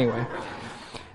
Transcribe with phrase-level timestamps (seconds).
[0.00, 0.26] Anyway.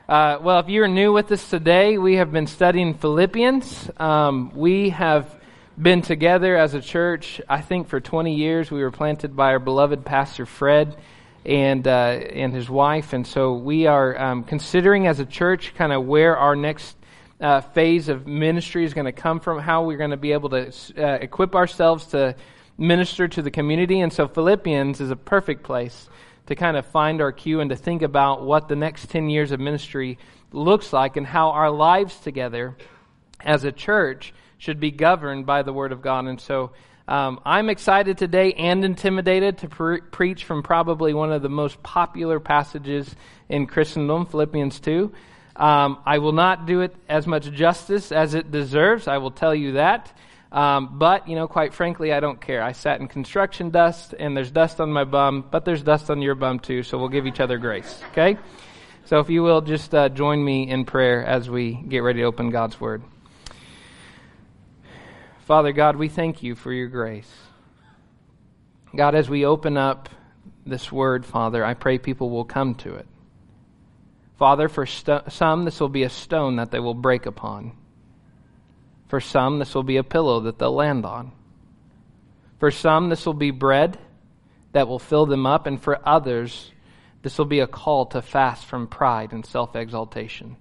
[0.08, 3.89] Uh, well, if you're new with us today, we have been studying Philippians.
[3.97, 5.42] Um, we have
[5.75, 8.70] been together as a church, I think, for 20 years.
[8.70, 10.95] We were planted by our beloved Pastor Fred
[11.43, 15.92] and uh, and his wife, and so we are um, considering as a church kind
[15.92, 16.96] of where our next
[17.42, 20.50] uh, phase of ministry is going to come from, how we're going to be able
[20.50, 22.36] to uh, equip ourselves to
[22.78, 26.08] minister to the community, and so Philippians is a perfect place
[26.48, 29.52] to kind of find our cue and to think about what the next 10 years
[29.52, 30.18] of ministry
[30.52, 32.75] looks like and how our lives together
[33.39, 36.25] as a church should be governed by the Word of God.
[36.25, 36.71] And so
[37.07, 41.81] um, I'm excited today and intimidated to pre- preach from probably one of the most
[41.84, 43.15] popular passages
[43.48, 45.12] in Christendom, Philippians 2.
[45.55, 49.53] Um, I will not do it as much justice as it deserves, I will tell
[49.53, 50.12] you that.
[50.52, 52.62] Um, but, you know, quite frankly, I don't care.
[52.62, 56.21] I sat in construction dust, and there's dust on my bum, but there's dust on
[56.21, 58.38] your bum too, so we'll give each other grace, okay?
[59.05, 62.26] So if you will, just uh, join me in prayer as we get ready to
[62.26, 63.04] open God's Word.
[65.46, 67.32] Father God, we thank you for your grace.
[68.96, 70.09] God, as we open up
[70.66, 73.08] this Word, Father, I pray people will come to it.
[74.38, 77.74] Father, for st- some, this will be a stone that they will break upon.
[79.16, 81.32] For some, this will be a pillow that they'll land on.
[82.60, 83.98] For some, this will be bread
[84.74, 85.68] that will fill them up.
[85.68, 86.74] And for others,
[87.22, 90.58] this will be a call to fast from pride and self exaltation.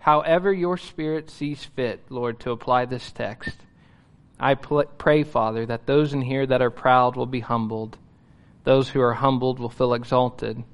[0.00, 3.56] However, your Spirit sees fit, Lord, to apply this text,
[4.40, 7.96] I pray, Father, that those in here that are proud will be humbled,
[8.64, 10.64] those who are humbled will feel exalted.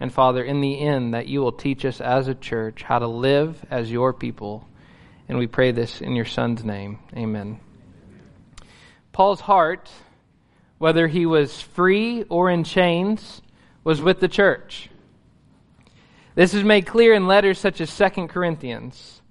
[0.00, 3.06] And Father, in the end, that you will teach us as a church how to
[3.06, 4.66] live as your people
[5.30, 6.98] and we pray this in your Son's name.
[7.16, 7.60] Amen.
[9.12, 9.88] Paul's heart,
[10.78, 13.40] whether he was free or in chains,
[13.84, 14.90] was with the church.
[16.34, 19.22] This is made clear in letters such as 2 Corinthians.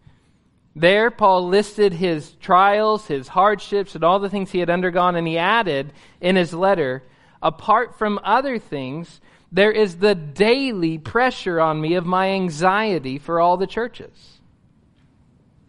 [0.74, 5.28] There, Paul listed his trials, his hardships, and all the things he had undergone, and
[5.28, 5.92] he added
[6.22, 7.04] in his letter,
[7.44, 9.20] apart from other things,
[9.52, 14.39] there is the daily pressure on me of my anxiety for all the churches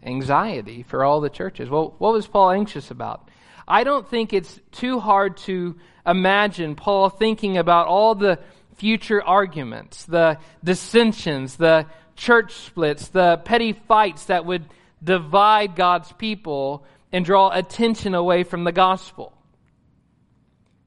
[0.03, 1.69] anxiety for all the churches.
[1.69, 3.29] Well, what was Paul anxious about?
[3.67, 8.39] I don't think it's too hard to imagine Paul thinking about all the
[8.75, 11.85] future arguments, the dissensions, the
[12.15, 14.65] church splits, the petty fights that would
[15.03, 19.33] divide God's people and draw attention away from the gospel.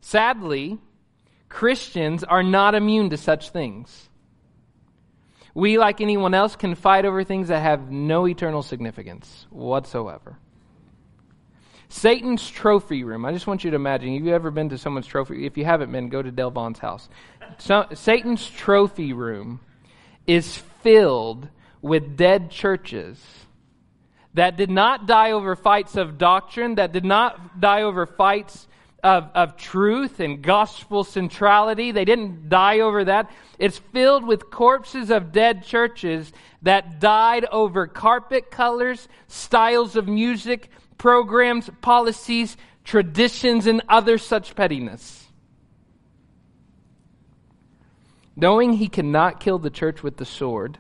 [0.00, 0.78] Sadly,
[1.48, 4.08] Christians are not immune to such things.
[5.54, 10.36] We, like anyone else, can fight over things that have no eternal significance whatsoever.
[11.88, 13.24] Satan's trophy room.
[13.24, 14.12] I just want you to imagine.
[14.14, 15.46] Have you ever been to someone's trophy?
[15.46, 17.08] If you haven't been, go to Del Vaughn's house.
[17.58, 19.60] So, Satan's trophy room
[20.26, 21.48] is filled
[21.80, 23.22] with dead churches
[24.32, 28.66] that did not die over fights of doctrine, that did not die over fights
[29.04, 31.92] of, of truth and gospel centrality.
[31.92, 33.30] They didn't die over that.
[33.58, 36.32] It's filled with corpses of dead churches
[36.62, 45.26] that died over carpet colors, styles of music, programs, policies, traditions, and other such pettiness.
[48.34, 50.78] Knowing he cannot kill the church with the sword,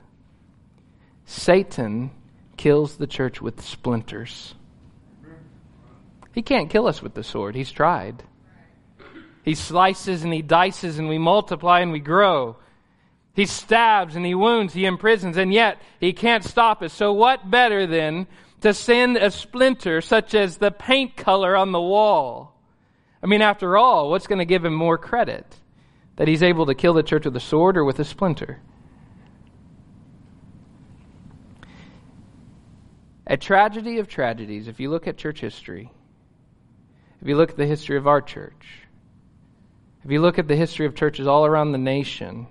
[1.26, 2.10] Satan
[2.56, 4.54] kills the church with splinters.
[6.34, 7.54] He can't kill us with the sword.
[7.54, 8.24] He's tried.
[9.44, 12.56] He slices and he dices and we multiply and we grow.
[13.34, 16.92] He stabs and he wounds, he imprisons, and yet he can't stop us.
[16.92, 18.26] So what better than
[18.62, 22.58] to send a splinter such as the paint color on the wall?
[23.22, 25.46] I mean, after all, what's going to give him more credit?
[26.16, 28.60] That he's able to kill the church with a sword or with a splinter?
[33.26, 35.90] A tragedy of tragedies, if you look at church history,
[37.24, 38.82] if you look at the history of our church,
[40.04, 42.48] if you look at the history of churches all around the nation,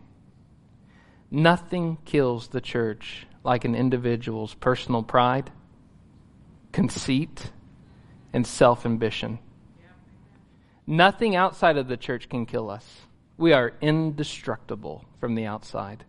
[1.30, 5.52] nothing kills the church like an individual's personal pride,
[6.72, 7.52] conceit,
[8.34, 9.38] and self ambition.
[10.88, 13.02] Nothing outside of the church can kill us.
[13.38, 16.04] We are indestructible from the outside.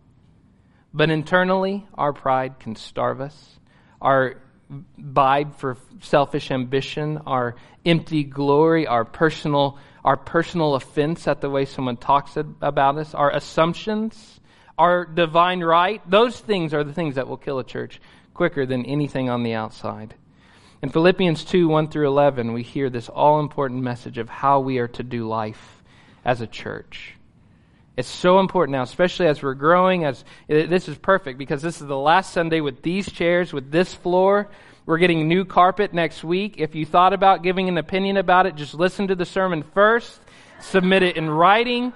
[0.91, 3.59] But internally, our pride can starve us.
[4.01, 4.41] Our
[4.99, 11.65] vibe for selfish ambition, our empty glory, our personal, our personal offense at the way
[11.65, 14.39] someone talks about us, our assumptions,
[14.77, 18.01] our divine right, those things are the things that will kill a church
[18.33, 20.15] quicker than anything on the outside.
[20.81, 24.77] In Philippians 2 1 through 11, we hear this all important message of how we
[24.79, 25.83] are to do life
[26.23, 27.14] as a church.
[27.97, 30.03] It's so important now, especially as we're growing.
[30.03, 33.71] As eh, this is perfect because this is the last Sunday with these chairs, with
[33.71, 34.49] this floor.
[34.85, 36.55] We're getting new carpet next week.
[36.57, 40.19] If you thought about giving an opinion about it, just listen to the sermon first,
[40.59, 41.93] submit it in writing,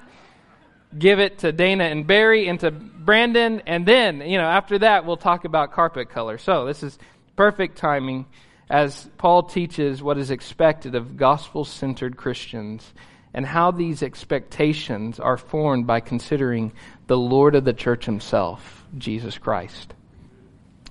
[0.98, 5.06] give it to Dana and Barry and to Brandon, and then, you know, after that,
[5.06, 6.38] we'll talk about carpet color.
[6.38, 6.98] So this is
[7.36, 8.26] perfect timing
[8.70, 12.92] as Paul teaches what is expected of gospel centered Christians
[13.40, 16.74] and how these expectations are formed by considering
[17.08, 19.94] the Lord of the church himself, Jesus Christ.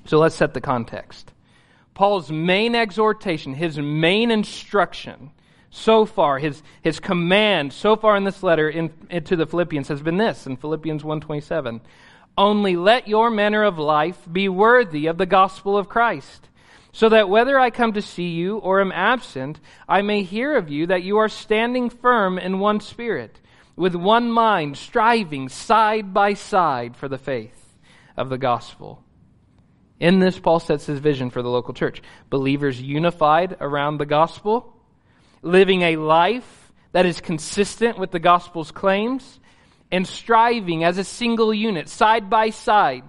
[0.06, 1.30] So let's set the context.
[1.92, 5.30] Paul's main exhortation, his main instruction
[5.68, 9.88] so far, his, his command so far in this letter in, in, to the Philippians
[9.88, 11.82] has been this in Philippians 1.27.
[12.38, 16.47] Only let your manner of life be worthy of the gospel of Christ,
[16.98, 20.68] so that whether I come to see you or am absent, I may hear of
[20.68, 23.40] you that you are standing firm in one spirit,
[23.76, 27.76] with one mind, striving side by side for the faith
[28.16, 29.04] of the gospel.
[30.00, 32.02] In this, Paul sets his vision for the local church.
[32.30, 34.74] Believers unified around the gospel
[35.40, 39.38] living a life that is consistent with the gospel's claims,
[39.92, 43.04] and striving as a single unit, side by side,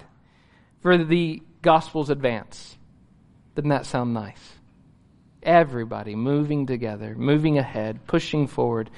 [0.81, 2.77] for the gospel's advance.
[3.59, 4.53] Doesn't that sound nice?
[5.43, 8.89] Everybody moving together, moving ahead, pushing forward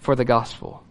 [0.00, 0.84] for the gospel.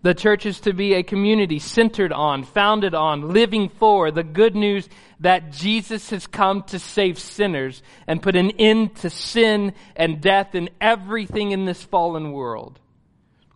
[0.00, 4.56] The church is to be a community centered on, founded on, living for the good
[4.56, 4.88] news
[5.20, 10.54] that Jesus has come to save sinners and put an end to sin and death
[10.54, 12.80] and everything in this fallen world.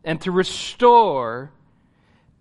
[0.04, 1.50] And to restore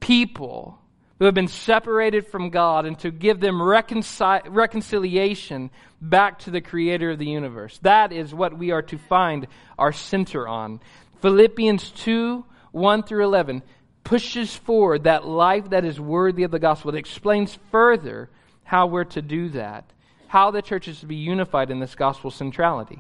[0.02, 0.81] people
[1.22, 5.70] who have been separated from God and to give them reconcil- reconciliation
[6.02, 7.78] back to the creator of the universe.
[7.84, 9.46] That is what we are to find
[9.78, 10.80] our center on.
[11.22, 13.62] Philippians 2 1 through 11
[14.04, 16.90] pushes forward that life that is worthy of the gospel.
[16.90, 18.32] It explains further
[18.64, 19.94] how we're to do that,
[20.26, 23.00] how the church is to be unified in this gospel centrality.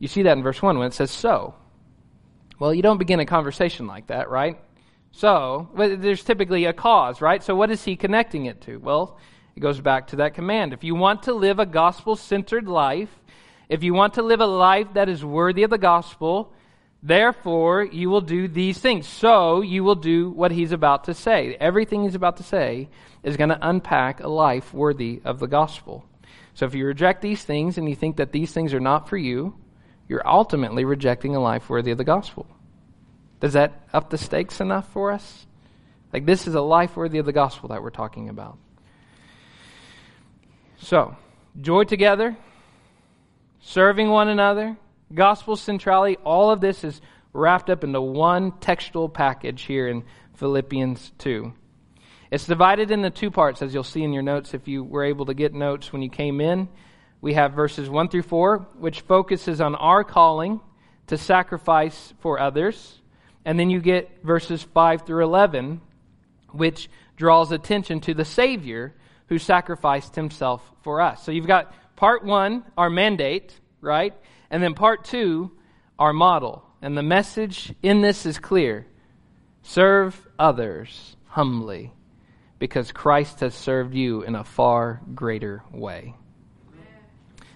[0.00, 1.54] You see that in verse 1 when it says so.
[2.58, 4.58] Well, you don't begin a conversation like that, right?
[5.12, 7.42] So, there's typically a cause, right?
[7.42, 8.78] So, what is he connecting it to?
[8.78, 9.18] Well,
[9.54, 10.72] it goes back to that command.
[10.72, 13.10] If you want to live a gospel centered life,
[13.68, 16.52] if you want to live a life that is worthy of the gospel,
[17.02, 19.08] Therefore, you will do these things.
[19.08, 21.56] So, you will do what he's about to say.
[21.58, 22.88] Everything he's about to say
[23.24, 26.04] is going to unpack a life worthy of the gospel.
[26.54, 29.16] So, if you reject these things and you think that these things are not for
[29.16, 29.56] you,
[30.08, 32.46] you're ultimately rejecting a life worthy of the gospel.
[33.42, 35.46] Does that up the stakes enough for us?
[36.12, 38.56] Like, this is a life worthy of the gospel that we're talking about.
[40.78, 41.16] So,
[41.60, 42.36] joy together,
[43.60, 44.76] serving one another,
[45.12, 47.00] gospel centrality, all of this is
[47.32, 50.04] wrapped up into one textual package here in
[50.34, 51.52] Philippians 2.
[52.30, 55.26] It's divided into two parts, as you'll see in your notes if you were able
[55.26, 56.68] to get notes when you came in.
[57.20, 60.60] We have verses 1 through 4, which focuses on our calling
[61.08, 63.00] to sacrifice for others.
[63.44, 65.80] And then you get verses 5 through 11,
[66.50, 68.94] which draws attention to the Savior
[69.26, 71.24] who sacrificed himself for us.
[71.24, 74.14] So you've got part 1, our mandate, right?
[74.50, 75.50] And then part two,
[75.98, 76.62] our model.
[76.82, 78.86] And the message in this is clear
[79.62, 81.92] serve others humbly
[82.58, 86.14] because Christ has served you in a far greater way.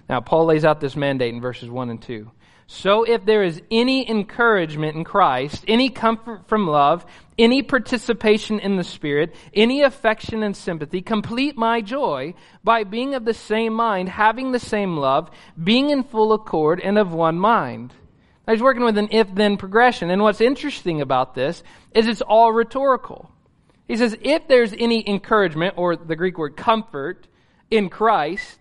[0.08, 2.30] Now, Paul lays out this mandate in verses 1 and 2.
[2.68, 7.06] So if there is any encouragement in Christ, any comfort from love,
[7.38, 13.24] any participation in the Spirit, any affection and sympathy, complete my joy by being of
[13.24, 15.30] the same mind, having the same love,
[15.62, 17.92] being in full accord and of one mind.
[18.48, 23.30] Was working with an if-then progression, and what's interesting about this is it's all rhetorical.
[23.88, 27.28] He says, if there's any encouragement, or the Greek word comfort,
[27.70, 28.58] in Christ,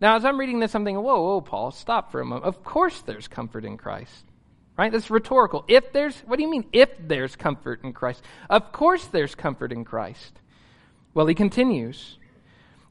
[0.00, 2.44] now, as I'm reading this, I'm thinking, whoa, whoa, Paul, stop for a moment.
[2.44, 4.24] Of course there's comfort in Christ.
[4.76, 4.90] Right?
[4.90, 5.64] That's rhetorical.
[5.68, 8.24] If there's, what do you mean, if there's comfort in Christ?
[8.50, 10.40] Of course there's comfort in Christ.
[11.14, 12.18] Well, he continues.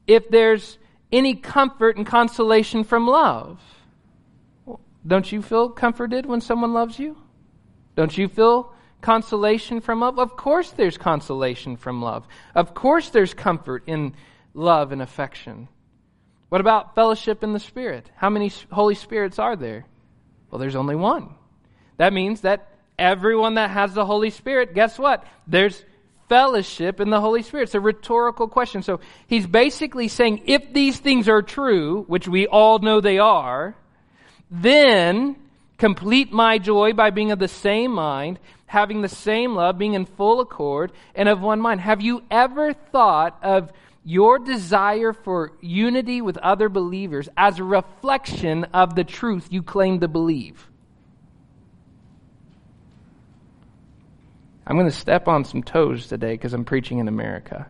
[0.06, 0.78] If there's
[1.12, 3.60] any comfort and consolation from love,
[5.06, 7.18] don't you feel comforted when someone loves you?
[7.96, 10.18] Don't you feel consolation from love?
[10.18, 12.26] Of course there's consolation from love.
[12.54, 14.14] Of course there's comfort in
[14.54, 15.68] love and affection.
[16.54, 18.08] What about fellowship in the Spirit?
[18.14, 19.86] How many Holy Spirits are there?
[20.48, 21.34] Well, there's only one.
[21.96, 25.26] That means that everyone that has the Holy Spirit, guess what?
[25.48, 25.84] There's
[26.28, 27.64] fellowship in the Holy Spirit.
[27.64, 28.84] It's a rhetorical question.
[28.84, 33.74] So he's basically saying if these things are true, which we all know they are,
[34.48, 35.34] then
[35.76, 40.06] Complete my joy by being of the same mind, having the same love, being in
[40.06, 41.80] full accord, and of one mind.
[41.80, 43.72] Have you ever thought of
[44.04, 50.00] your desire for unity with other believers as a reflection of the truth you claim
[50.00, 50.68] to believe?
[54.66, 57.66] I'm going to step on some toes today because I'm preaching in America.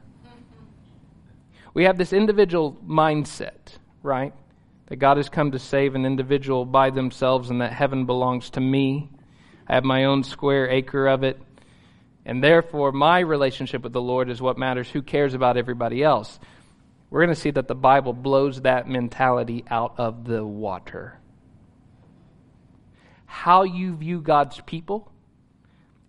[1.73, 4.33] We have this individual mindset, right?
[4.87, 8.61] That God has come to save an individual by themselves and that heaven belongs to
[8.61, 9.11] me.
[9.69, 11.41] I have my own square acre of it.
[12.27, 14.89] And therefore, my relationship with the Lord is what matters.
[14.91, 16.39] Who cares about everybody else?
[17.11, 21.19] We're going to see that the Bible blows that mentality out of the water.
[23.27, 25.13] How you view God's people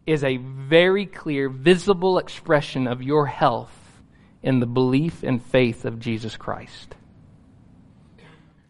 [0.05, 3.75] is a very clear, visible expression of your health
[4.41, 6.95] in the belief and faith of Jesus Christ.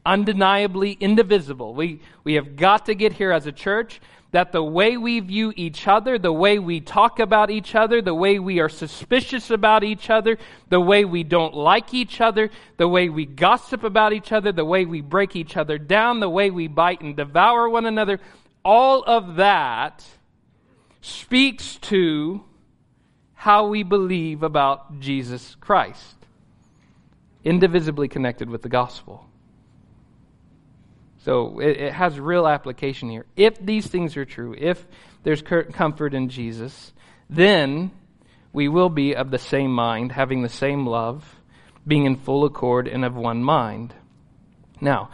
[0.06, 1.74] Undeniably indivisible.
[1.74, 4.00] We, we have got to get here as a church
[4.32, 8.13] that the way we view each other, the way we talk about each other, the
[8.13, 10.38] way we are suspicious about each other,
[10.70, 14.65] the way we don't like each other, the way we gossip about each other, the
[14.65, 18.20] way we break each other down, the way we bite and devour one another,
[18.63, 20.03] all of that
[21.01, 22.44] speaks to
[23.36, 26.15] how we believe about Jesus Christ,
[27.44, 29.29] indivisibly connected with the gospel.
[31.25, 33.25] So it, it, has real application here.
[33.36, 34.86] If these things are true, if
[35.24, 36.94] there's comfort in Jesus,
[37.32, 37.89] then
[38.53, 41.39] we will be of the same mind, having the same love,
[41.88, 43.96] being in full accord and of one mind.
[44.79, 45.10] Now,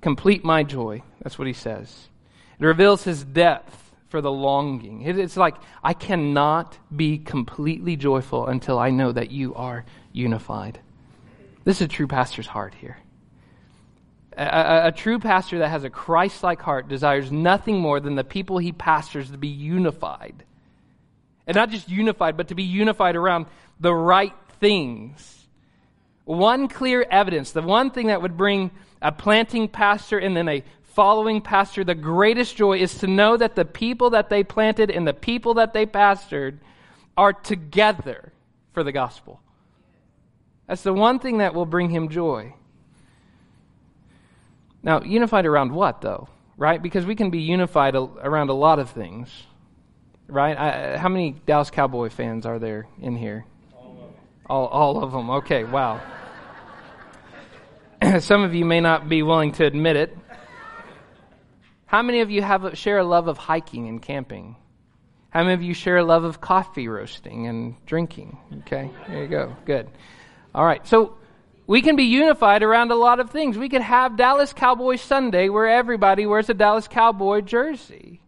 [0.00, 1.02] complete my joy.
[1.20, 2.08] That's what he says.
[2.58, 5.02] It reveals his depth for the longing.
[5.02, 10.80] It's like, I cannot be completely joyful until I know that you are unified.
[11.64, 12.96] This is a true pastor's heart here.
[14.36, 18.24] A, a, true pastor that has a Christ like heart desires nothing more than the
[18.24, 20.44] people he pastors to be unified.
[21.46, 23.46] And not just unified, but to be unified around
[23.80, 25.46] the right things.
[26.24, 28.70] One clear evidence, the one thing that would bring
[29.00, 33.54] a planting pastor and then a following pastor, the greatest joy is to know that
[33.54, 36.58] the people that they planted and the people that they pastored
[37.16, 38.32] are together
[38.72, 39.40] for the gospel.
[40.66, 42.54] That's the one thing that will bring him joy.
[44.82, 46.28] Now, unified around what, though?
[46.56, 46.82] Right?
[46.82, 49.30] Because we can be unified around a lot of things.
[50.28, 50.56] Right?
[50.56, 53.44] I, how many Dallas Cowboy fans are there in here?
[53.74, 54.14] All of them.
[54.46, 55.30] All, all of them.
[55.30, 56.00] Okay, wow.
[58.20, 60.16] Some of you may not be willing to admit it.
[61.86, 64.56] How many of you have share a love of hiking and camping?
[65.28, 68.38] How many of you share a love of coffee roasting and drinking?
[68.60, 69.56] Okay, there you go.
[69.66, 69.90] Good.
[70.54, 70.86] All right.
[70.86, 71.16] So
[71.66, 73.56] we can be unified around a lot of things.
[73.56, 78.20] We could have Dallas Cowboy Sunday where everybody wears a Dallas Cowboy jersey.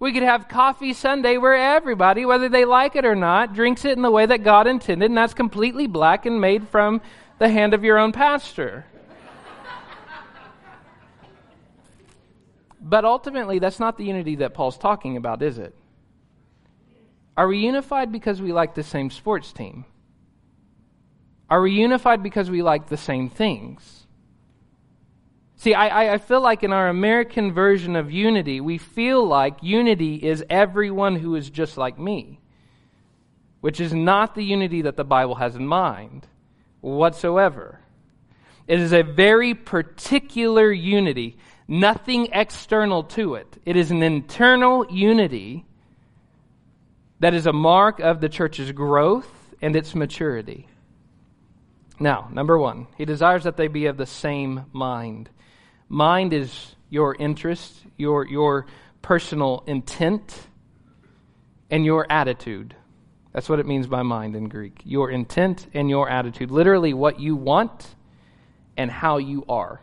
[0.00, 3.96] We could have Coffee Sunday where everybody, whether they like it or not, drinks it
[3.96, 7.00] in the way that God intended, and that's completely black and made from
[7.38, 8.84] the hand of your own pastor.
[12.86, 15.74] But ultimately, that's not the unity that Paul's talking about, is it?
[17.34, 19.86] Are we unified because we like the same sports team?
[21.50, 24.06] Are we unified because we like the same things?
[25.56, 30.16] See, I, I feel like in our American version of unity, we feel like unity
[30.16, 32.40] is everyone who is just like me,
[33.60, 36.26] which is not the unity that the Bible has in mind
[36.80, 37.80] whatsoever.
[38.66, 43.58] It is a very particular unity nothing external to it.
[43.64, 45.64] It is an internal unity
[47.20, 50.68] that is a mark of the church's growth and its maturity.
[52.00, 55.30] Now, number one, he desires that they be of the same mind.
[55.88, 58.66] Mind is your interest, your, your
[59.02, 60.48] personal intent,
[61.70, 62.74] and your attitude.
[63.32, 64.80] That's what it means by mind in Greek.
[64.84, 66.50] Your intent and your attitude.
[66.50, 67.84] Literally, what you want
[68.76, 69.80] and how you are.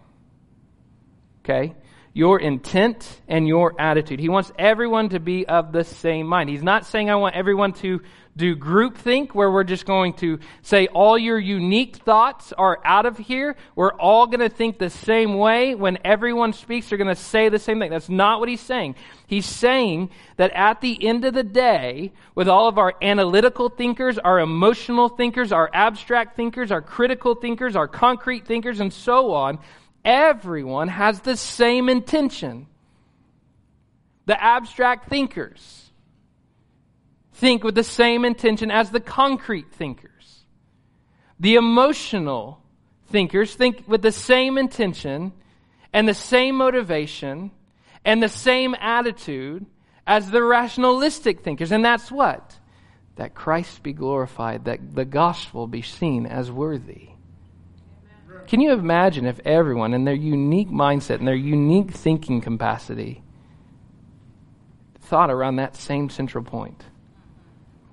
[1.44, 1.76] Okay?
[2.14, 4.20] Your intent and your attitude.
[4.20, 6.50] He wants everyone to be of the same mind.
[6.50, 8.02] He's not saying I want everyone to
[8.36, 13.18] do groupthink where we're just going to say all your unique thoughts are out of
[13.18, 13.56] here.
[13.76, 15.76] We're all going to think the same way.
[15.76, 17.92] When everyone speaks, they're going to say the same thing.
[17.92, 18.96] That's not what he's saying.
[19.28, 24.18] He's saying that at the end of the day, with all of our analytical thinkers,
[24.18, 29.60] our emotional thinkers, our abstract thinkers, our critical thinkers, our concrete thinkers, and so on,
[30.06, 32.68] everyone has the same intention.
[34.26, 35.91] The abstract thinkers
[37.42, 40.46] think with the same intention as the concrete thinkers.
[41.40, 42.62] The emotional
[43.08, 45.34] thinkers think with the same intention
[45.92, 47.50] and the same motivation
[48.06, 49.66] and the same attitude
[50.06, 51.72] as the rationalistic thinkers.
[51.72, 52.60] And that's what?
[53.16, 57.10] That Christ be glorified, that the gospel be seen as worthy.
[58.46, 63.24] Can you imagine if everyone, in their unique mindset and their unique thinking capacity,
[65.00, 66.84] thought around that same central point?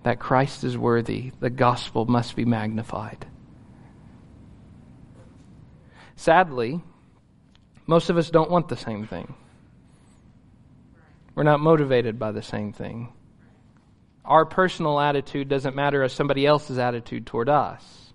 [0.09, 3.27] That Christ is worthy, the gospel must be magnified.
[6.17, 6.81] Sadly,
[7.87, 9.35] most of us don't want the same thing.
[11.35, 13.13] We're not motivated by the same thing.
[14.25, 18.15] Our personal attitude doesn't matter as somebody else's attitude toward us.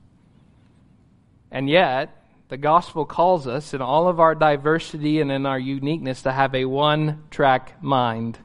[1.51, 6.23] And yet, the gospel calls us in all of our diversity and in our uniqueness
[6.23, 8.39] to have a one track mind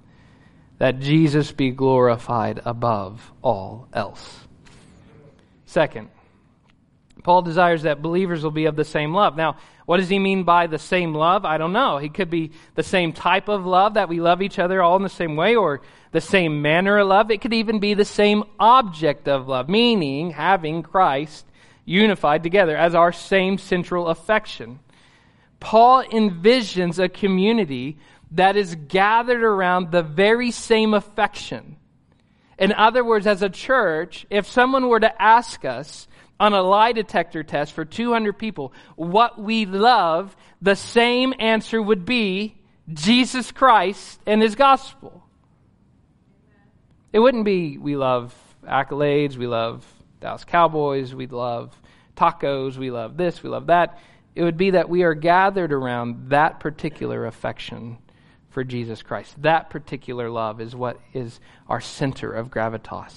[0.78, 4.46] that Jesus be glorified above all else.
[5.66, 6.08] Second,
[7.22, 9.36] Paul desires that believers will be of the same love.
[9.36, 9.56] Now,
[9.86, 11.44] what does he mean by the same love?
[11.44, 11.98] I don't know.
[11.98, 15.02] He could be the same type of love that we love each other all in
[15.02, 15.82] the same way or
[16.12, 17.30] the same manner of love.
[17.30, 21.44] It could even be the same object of love, meaning having Christ
[21.84, 24.78] unified together as our same central affection.
[25.60, 27.98] Paul envisions a community
[28.32, 31.76] that is gathered around the very same affection.
[32.58, 36.08] In other words, as a church, if someone were to ask us
[36.40, 42.04] on a lie detector test for 200 people what we love, the same answer would
[42.04, 42.56] be
[42.92, 45.24] Jesus Christ and His gospel.
[47.12, 48.34] It wouldn't be we love
[48.64, 49.86] accolades, we love
[50.20, 51.80] Dallas Cowboys, we love
[52.16, 53.98] tacos, we love this, we love that.
[54.38, 57.98] It would be that we are gathered around that particular affection
[58.50, 59.34] for Jesus Christ.
[59.42, 63.16] That particular love is what is our center of gravitas.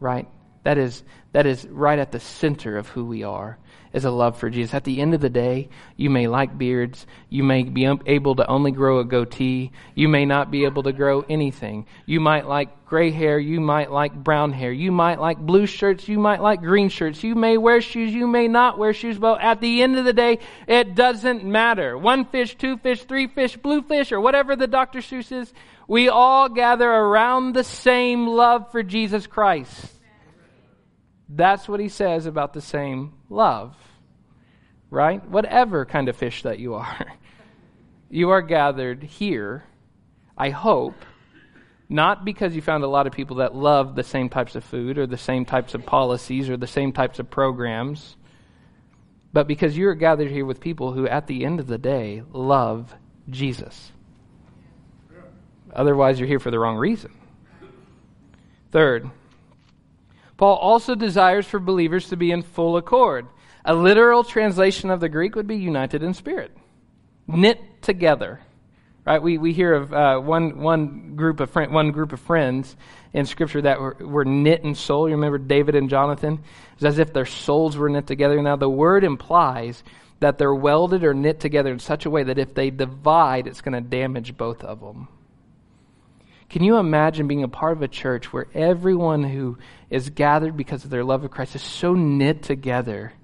[0.00, 0.28] Right?
[0.64, 1.02] That is,
[1.32, 3.56] that is right at the center of who we are
[3.92, 4.74] is a love for Jesus.
[4.74, 7.06] At the end of the day, you may like beards.
[7.28, 9.72] You may be um, able to only grow a goatee.
[9.94, 11.86] You may not be able to grow anything.
[12.06, 13.38] You might like gray hair.
[13.38, 14.72] You might like brown hair.
[14.72, 16.08] You might like blue shirts.
[16.08, 17.22] You might like green shirts.
[17.22, 18.12] You may wear shoes.
[18.12, 19.18] You may not wear shoes.
[19.18, 21.96] But at the end of the day, it doesn't matter.
[21.98, 25.00] One fish, two fish, three fish, blue fish, or whatever the Dr.
[25.00, 25.52] Seuss is.
[25.86, 29.92] We all gather around the same love for Jesus Christ.
[31.34, 33.74] That's what he says about the same love.
[34.90, 35.26] Right?
[35.26, 37.06] Whatever kind of fish that you are.
[38.14, 39.64] You are gathered here,
[40.36, 41.06] I hope,
[41.88, 44.98] not because you found a lot of people that love the same types of food
[44.98, 48.16] or the same types of policies or the same types of programs,
[49.32, 52.94] but because you're gathered here with people who, at the end of the day, love
[53.30, 53.92] Jesus.
[55.72, 57.14] Otherwise, you're here for the wrong reason.
[58.72, 59.10] Third,
[60.42, 63.28] Paul also desires for believers to be in full accord.
[63.64, 66.50] A literal translation of the Greek would be united in spirit,
[67.28, 68.40] knit together.
[69.06, 69.22] Right?
[69.22, 72.74] We, we hear of uh, one, one, group of friend, one group of friends
[73.12, 75.08] in Scripture that were, were knit in soul.
[75.08, 76.42] You remember David and Jonathan?
[76.74, 78.42] It's as if their souls were knit together.
[78.42, 79.84] Now, the word implies
[80.18, 83.60] that they're welded or knit together in such a way that if they divide, it's
[83.60, 85.06] going to damage both of them.
[86.52, 89.56] Can you imagine being a part of a church where everyone who
[89.88, 93.14] is gathered because of their love of Christ is so knit together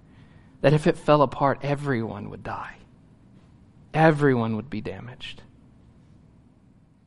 [0.62, 2.76] that if it fell apart, everyone would die?
[3.92, 5.42] Everyone would be damaged.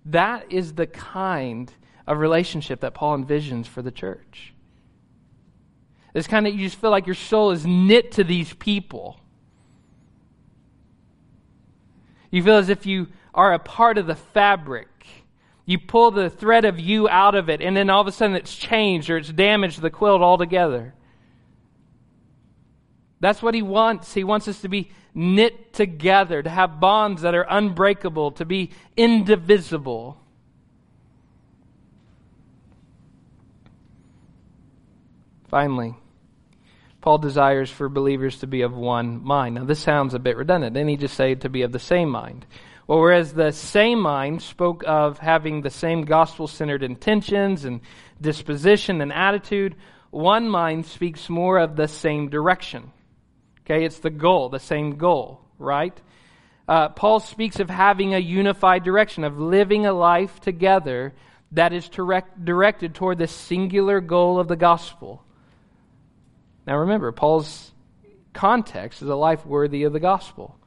[0.06, 1.74] That is the kind
[2.06, 4.54] of relationship that Paul envisions for the church.
[6.14, 9.20] It's kind of, you just feel like your soul is knit to these people.
[12.30, 14.88] You feel as if you are a part of the fabric
[15.66, 18.36] you pull the thread of you out of it, and then all of a sudden
[18.36, 20.94] it's changed or it's damaged the quilt altogether.
[23.20, 24.14] That's what he wants.
[24.14, 28.72] He wants us to be knit together, to have bonds that are unbreakable, to be
[28.98, 30.18] indivisible.
[35.48, 35.96] Finally,
[37.02, 39.56] Paul desires for believers to be of one mind.
[39.56, 40.74] Now, this sounds a bit redundant.
[40.74, 42.46] Didn't he just say to be of the same mind?
[42.88, 47.82] Well, whereas the same mind spoke of having the same gospel centered intentions and
[48.20, 49.76] disposition and attitude,
[50.10, 52.92] one mind speaks more of the same direction.
[53.62, 55.98] Okay, it's the goal, the same goal, right?
[56.68, 61.14] Uh, Paul speaks of having a unified direction, of living a life together
[61.52, 65.24] that is direct, directed toward the singular goal of the gospel.
[66.66, 67.72] Now remember, Paul's
[68.34, 70.58] context is a life worthy of the gospel.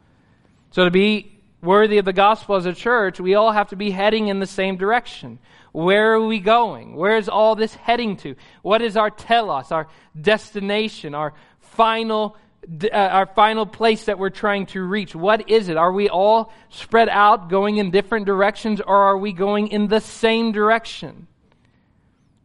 [0.71, 1.34] So to be
[1.65, 4.47] worthy of the gospel as a church, we all have to be heading in the
[4.47, 5.39] same direction.
[5.73, 6.95] Where are we going?
[6.95, 8.37] Where is all this heading to?
[8.63, 9.89] What is our telos, our
[10.21, 12.37] destination, our final
[12.83, 15.15] uh, our final place that we're trying to reach?
[15.15, 15.77] What is it?
[15.77, 20.01] Are we all spread out going in different directions or are we going in the
[20.01, 21.27] same direction?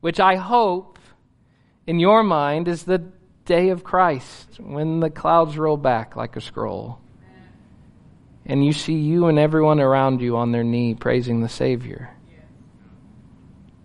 [0.02, 1.00] Which I hope
[1.88, 3.04] in your mind is the
[3.46, 7.00] day of Christ when the clouds roll back like a scroll
[8.50, 12.10] and you see you and everyone around you on their knee praising the Savior.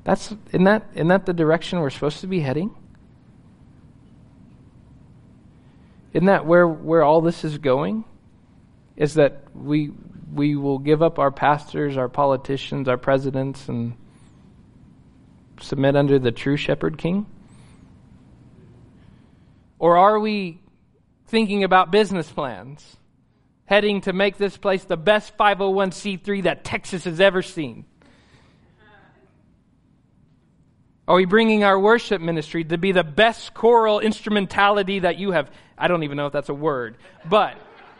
[0.02, 2.74] That's isn't that isn't that the direction we're supposed to be heading?
[6.14, 8.04] Isn't that where, where all this is going?
[8.96, 9.90] Is that we,
[10.32, 13.94] we will give up our pastors, our politicians, our presidents, and
[15.60, 17.26] submit under the true shepherd king?
[19.80, 20.60] Or are we
[21.26, 22.96] thinking about business plans,
[23.66, 27.84] heading to make this place the best 501c3 that Texas has ever seen?
[31.06, 35.50] Are we bringing our worship ministry to be the best choral instrumentality that you have,
[35.76, 36.96] I don't even know if that's a word,
[37.28, 37.56] but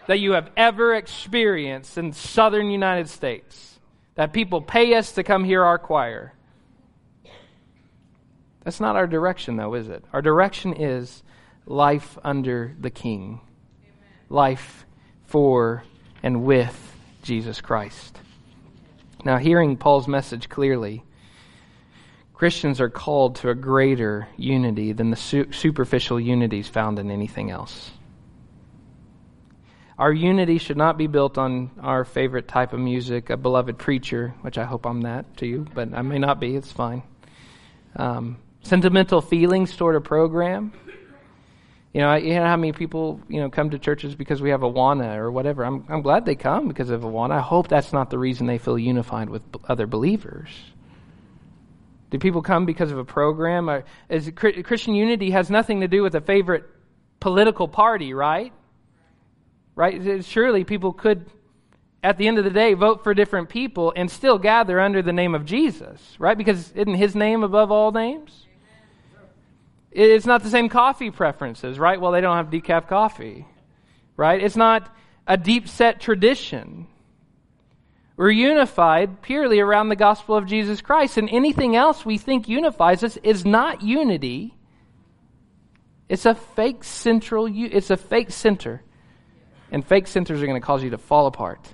[0.07, 3.79] that you have ever experienced in southern United States?
[4.15, 6.33] That people pay us to come hear our choir.
[8.63, 10.03] That's not our direction, though, is it?
[10.13, 11.23] Our direction is
[11.67, 13.41] life under the King,
[13.83, 13.93] Amen.
[14.31, 14.87] life
[15.35, 15.83] for
[16.23, 18.21] and with Jesus Christ.
[19.25, 21.03] Now, hearing Paul's message clearly,
[22.35, 27.51] Christians are called to a greater unity than the su- superficial unities found in anything
[27.51, 27.91] else.
[29.99, 34.37] Our unity should not be built on our favorite type of music, a beloved preacher,
[34.43, 37.03] which I hope I'm that to you, but I may not be, it's fine.
[37.97, 40.73] Um, sentimental feelings toward a program.
[41.95, 44.61] You know, you know how many people you know come to churches because we have
[44.61, 45.65] Awana or whatever.
[45.65, 47.37] I'm I'm glad they come because of Awana.
[47.37, 50.49] I hope that's not the reason they feel unified with other believers.
[52.11, 53.71] Do people come because of a program?
[53.71, 56.65] Or is Christian unity has nothing to do with a favorite
[57.21, 58.53] political party, right?
[59.77, 60.25] Right?
[60.25, 61.31] Surely people could,
[62.03, 65.13] at the end of the day, vote for different people and still gather under the
[65.13, 66.37] name of Jesus, right?
[66.37, 68.44] Because isn't his name above all names?
[69.95, 72.01] It's not the same coffee preferences, right?
[72.01, 73.47] Well, they don't have decaf coffee,
[74.17, 74.43] right?
[74.43, 74.93] It's not
[75.25, 76.89] a deep set tradition.
[78.17, 83.05] We're unified purely around the gospel of Jesus Christ, and anything else we think unifies
[83.05, 84.57] us is not unity.
[86.09, 87.49] It's a fake central.
[87.51, 88.83] It's a fake center,
[89.71, 91.73] and fake centers are going to cause you to fall apart.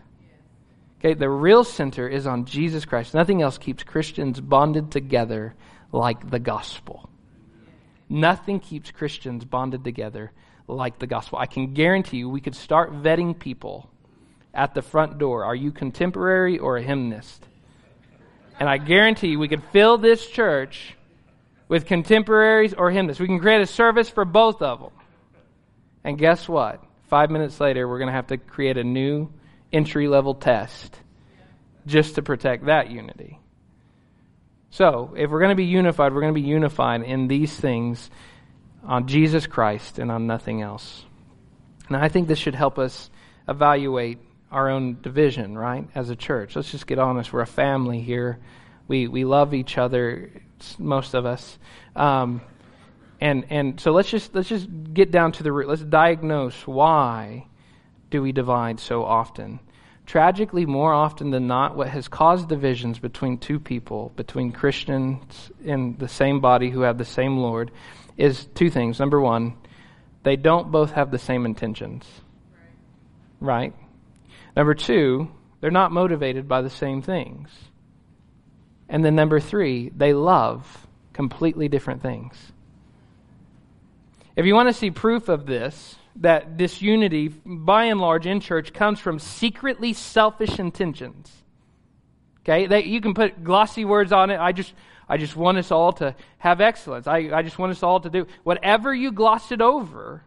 [0.99, 3.15] Okay, the real center is on Jesus Christ.
[3.15, 5.55] Nothing else keeps Christians bonded together
[5.91, 7.10] like the gospel.
[8.11, 10.33] Nothing keeps Christians bonded together
[10.67, 11.39] like the gospel.
[11.39, 13.89] I can guarantee you, we could start vetting people
[14.53, 15.45] at the front door.
[15.45, 17.47] Are you contemporary or a hymnist?
[18.59, 20.97] And I guarantee you, we could fill this church
[21.69, 23.21] with contemporaries or hymnists.
[23.21, 24.91] We can create a service for both of them.
[26.03, 26.83] And guess what?
[27.09, 29.33] Five minutes later, we're going to have to create a new
[29.73, 30.99] entry level test
[31.87, 33.39] just to protect that unity.
[34.71, 38.09] So, if we're going to be unified, we're going to be unified in these things
[38.85, 41.05] on Jesus Christ and on nothing else.
[41.91, 43.11] Now, I think this should help us
[43.49, 44.19] evaluate
[44.51, 45.89] our own division, right?
[45.95, 46.55] As a church.
[46.55, 47.33] Let's just get honest.
[47.33, 48.39] We're a family here.
[48.87, 50.31] We, we love each other,
[50.79, 51.59] most of us.
[51.97, 52.41] Um,
[53.21, 55.69] and, and so let's just, let's just get down to the root.
[55.69, 57.47] Let's diagnose why
[58.11, 59.61] do we divide so often.
[60.11, 65.99] Tragically, more often than not, what has caused divisions between two people, between Christians in
[65.99, 67.71] the same body who have the same Lord,
[68.17, 68.99] is two things.
[68.99, 69.55] Number one,
[70.25, 72.05] they don't both have the same intentions.
[73.39, 73.73] Right?
[74.57, 77.49] Number two, they're not motivated by the same things.
[78.89, 82.35] And then number three, they love completely different things.
[84.35, 88.41] If you want to see proof of this, that this unity, by and large, in
[88.41, 91.33] church comes from secretly selfish intentions.
[92.41, 94.39] Okay, they, you can put glossy words on it.
[94.39, 94.73] I just,
[95.09, 97.07] I just want us all to have excellence.
[97.07, 100.25] I, I just want us all to do whatever you gloss it over.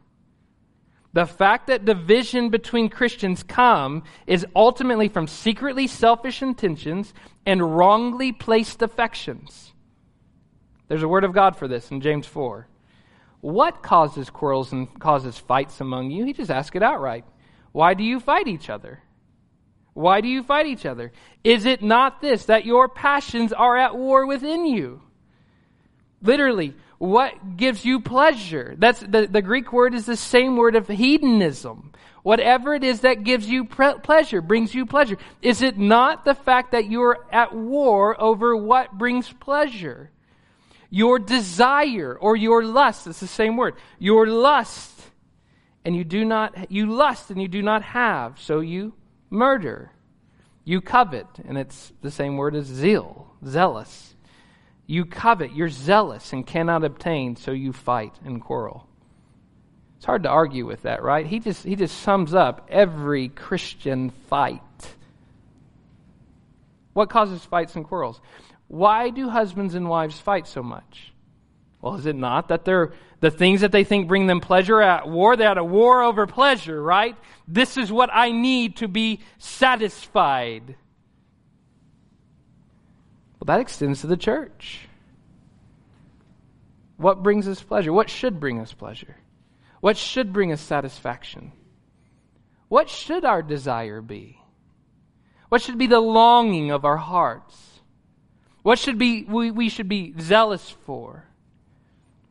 [1.13, 7.13] The fact that division between Christians come is ultimately from secretly selfish intentions
[7.45, 9.73] and wrongly placed affections.
[10.87, 12.67] There's a word of God for this in James 4.
[13.43, 16.23] What causes quarrels and causes fights among you?
[16.23, 17.25] He just asks it outright.
[17.73, 19.01] Why do you fight each other?
[19.93, 21.11] Why do you fight each other?
[21.43, 25.01] Is it not this, that your passions are at war within you?
[26.21, 28.75] Literally, what gives you pleasure.
[28.77, 31.91] That's the, the Greek word is the same word of hedonism.
[32.21, 35.17] Whatever it is that gives you pre- pleasure, brings you pleasure.
[35.41, 40.11] Is it not the fact that you're at war over what brings pleasure?
[40.95, 43.73] Your desire or your lust, it's the same word.
[43.97, 45.01] Your lust
[45.83, 48.93] and you do not you lust and you do not have, so you
[49.31, 49.91] murder.
[50.63, 54.13] You covet, and it's the same word as zeal, zealous.
[54.85, 58.87] You covet, you're zealous and cannot obtain, so you fight and quarrel.
[59.97, 61.25] It's hard to argue with that, right?
[61.25, 64.61] He just he just sums up every Christian fight.
[66.93, 68.21] What causes fights and quarrels?
[68.73, 71.13] Why do husbands and wives fight so much?
[71.79, 75.07] Well, is it not that they're the things that they think bring them pleasure at
[75.07, 75.37] war?
[75.37, 77.15] They're at a war over pleasure, right?
[77.47, 80.75] This is what I need to be satisfied.
[83.39, 84.87] Well, that extends to the church.
[86.97, 87.93] What brings us pleasure?
[87.93, 89.17] What should bring us pleasure?
[89.81, 91.51] What should bring us satisfaction?
[92.69, 94.39] What should our desire be?
[95.49, 97.72] What should be the longing of our hearts?
[98.63, 101.25] What should be we, we should be zealous for?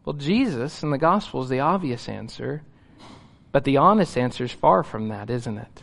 [0.04, 2.62] Well, Jesus in the gospel is the obvious answer,
[3.52, 5.82] but the honest answer is far from that, isn't it?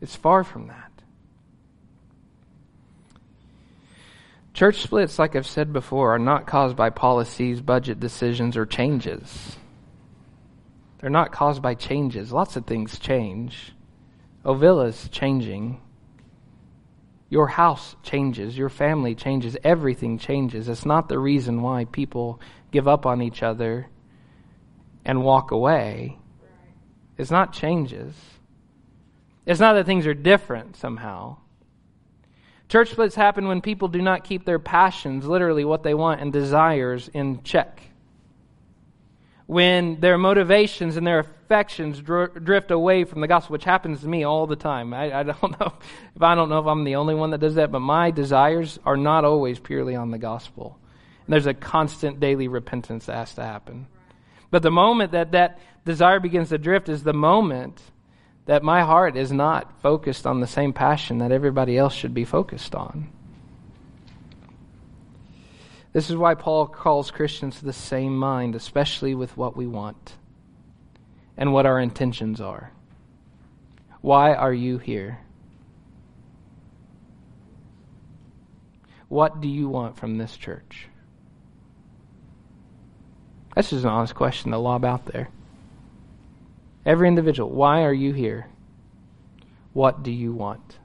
[0.00, 0.92] It's far from that.
[4.52, 9.56] Church splits, like I've said before, are not caused by policies, budget decisions, or changes.
[10.98, 12.32] They're not caused by changes.
[12.32, 13.72] Lots of things change.
[14.44, 15.80] Ovilla's changing.
[17.28, 20.68] Your house changes, your family changes, everything changes.
[20.68, 23.88] It's not the reason why people give up on each other
[25.04, 26.18] and walk away.
[27.18, 28.14] It's not changes.
[29.44, 31.38] It's not that things are different somehow.
[32.68, 36.32] Church splits happen when people do not keep their passions, literally what they want, and
[36.32, 37.80] desires in check
[39.46, 44.08] when their motivations and their affections dr- drift away from the gospel, which happens to
[44.08, 44.92] me all the time.
[44.92, 45.72] I, I, don't know
[46.16, 48.80] if I don't know if I'm the only one that does that, but my desires
[48.84, 50.76] are not always purely on the gospel.
[51.24, 53.86] And there's a constant daily repentance that has to happen.
[54.50, 57.80] But the moment that that desire begins to drift is the moment
[58.46, 62.24] that my heart is not focused on the same passion that everybody else should be
[62.24, 63.08] focused on.
[65.92, 70.14] This is why Paul calls Christians to the same mind, especially with what we want
[71.36, 72.72] and what our intentions are.
[74.00, 75.20] Why are you here?
[79.08, 80.88] What do you want from this church?
[83.54, 85.30] That's just an honest question to lob out there.
[86.84, 88.48] Every individual, why are you here?
[89.72, 90.78] What do you want?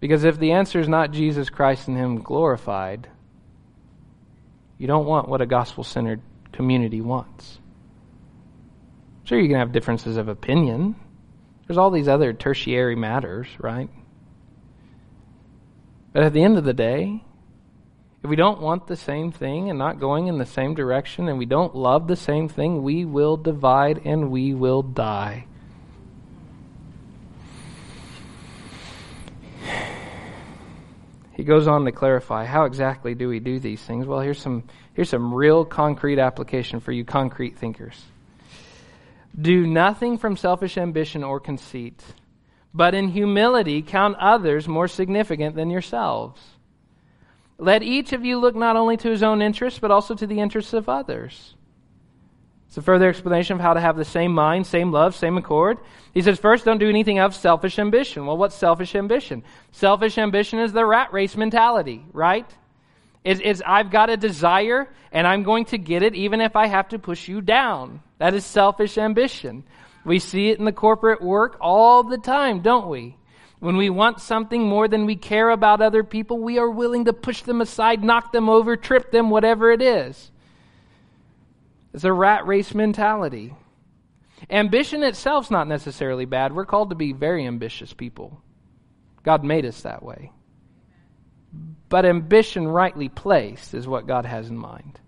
[0.00, 3.08] Because if the answer is not Jesus Christ and Him glorified,
[4.76, 6.20] you don't want what a gospel centered
[6.52, 7.58] community wants.
[9.24, 10.94] Sure, you can have differences of opinion.
[11.66, 13.88] There's all these other tertiary matters, right?
[16.12, 17.24] But at the end of the day,
[18.22, 21.38] if we don't want the same thing and not going in the same direction and
[21.38, 25.46] we don't love the same thing, we will divide and we will die.
[31.34, 34.06] he goes on to clarify how exactly do we do these things?
[34.06, 38.02] Well, here's some here's some real concrete application for you concrete thinkers.
[39.38, 42.02] Do nothing from selfish ambition or conceit,
[42.72, 46.40] but in humility count others more significant than yourselves.
[47.58, 50.40] Let each of you look not only to his own interests, but also to the
[50.40, 51.54] interests of others.
[52.68, 55.78] It's a further explanation of how to have the same mind, same love, same accord.
[56.12, 58.26] He says, first, don't do anything of selfish ambition.
[58.26, 59.44] Well, what's selfish ambition?
[59.70, 62.52] Selfish ambition is the rat race mentality, right?
[63.24, 66.88] Is, I've got a desire and I'm going to get it even if I have
[66.90, 68.02] to push you down.
[68.18, 69.64] That is selfish ambition.
[70.04, 73.16] We see it in the corporate work all the time, don't we?
[73.60, 77.14] When we want something more than we care about other people, we are willing to
[77.14, 80.30] push them aside, knock them over, trip them, whatever it is.
[81.94, 83.54] It's a rat race mentality.
[84.50, 86.54] Ambition itself's not necessarily bad.
[86.54, 88.42] We're called to be very ambitious people.
[89.22, 90.30] God made us that way.
[91.88, 95.00] But ambition rightly placed is what God has in mind.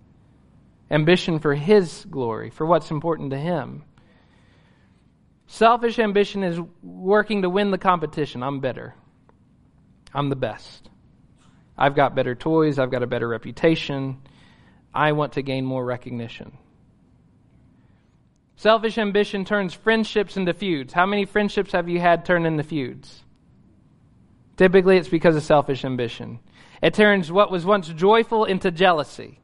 [0.90, 3.84] Ambition for His glory, for what's important to Him.
[5.46, 8.42] Selfish ambition is working to win the competition.
[8.42, 8.94] I'm better.
[10.12, 10.90] I'm the best.
[11.78, 12.78] I've got better toys.
[12.78, 14.18] I've got a better reputation.
[14.94, 16.56] I want to gain more recognition.
[18.56, 20.94] Selfish ambition turns friendships into feuds.
[20.94, 23.22] How many friendships have you had turn into feuds?
[24.56, 26.38] Typically, it's because of selfish ambition.
[26.82, 29.40] It turns what was once joyful into jealousy.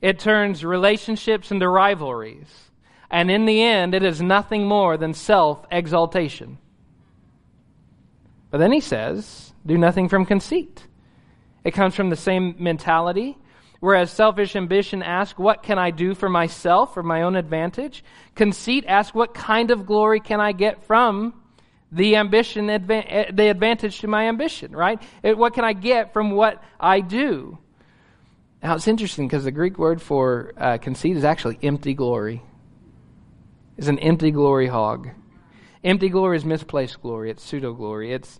[0.00, 2.70] It turns relationships into rivalries.
[3.10, 6.58] And in the end, it is nothing more than self exaltation.
[8.50, 10.86] But then he says, do nothing from conceit.
[11.62, 13.36] It comes from the same mentality
[13.80, 18.04] Whereas selfish ambition asks, What can I do for myself, for my own advantage?
[18.34, 21.39] Conceit asks, What kind of glory can I get from
[21.92, 25.02] the ambition, the advantage to my ambition, right?
[25.22, 27.58] What can I get from what I do?
[28.62, 32.42] Now, it's interesting because the Greek word for uh, conceit is actually empty glory.
[33.78, 35.08] It's an empty glory hog.
[35.82, 38.12] Empty glory is misplaced glory, it's pseudo glory.
[38.12, 38.38] It's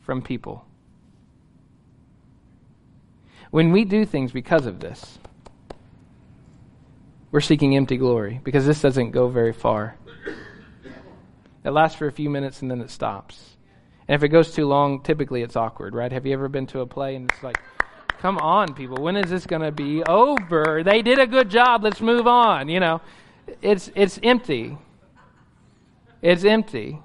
[0.00, 0.64] from people.
[3.50, 5.18] When we do things because of this,
[7.36, 9.98] we're seeking empty glory because this doesn't go very far.
[11.64, 13.58] It lasts for a few minutes and then it stops.
[14.08, 16.10] And if it goes too long, typically it's awkward, right?
[16.10, 17.58] Have you ever been to a play and it's like,
[18.20, 20.82] come on, people, when is this going to be over?
[20.82, 23.02] They did a good job, let's move on, you know?
[23.60, 24.78] It's, it's empty.
[26.22, 27.00] It's empty.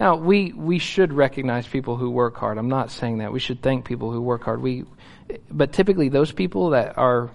[0.00, 2.56] Now, we, we should recognize people who work hard.
[2.56, 3.32] I'm not saying that.
[3.32, 4.62] We should thank people who work hard.
[4.62, 4.84] We,
[5.50, 7.30] but typically, those people that are,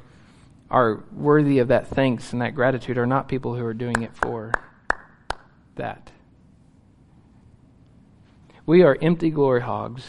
[0.71, 4.15] are worthy of that thanks and that gratitude are not people who are doing it
[4.15, 4.53] for
[5.75, 6.09] that.
[8.65, 10.05] We are empty glory hogs,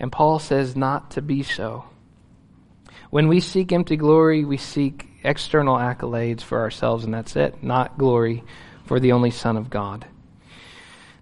[0.00, 1.84] and Paul says not to be so.
[3.10, 7.96] When we seek empty glory, we seek external accolades for ourselves, and that's it, not
[7.96, 8.42] glory
[8.86, 10.04] for the only Son of God.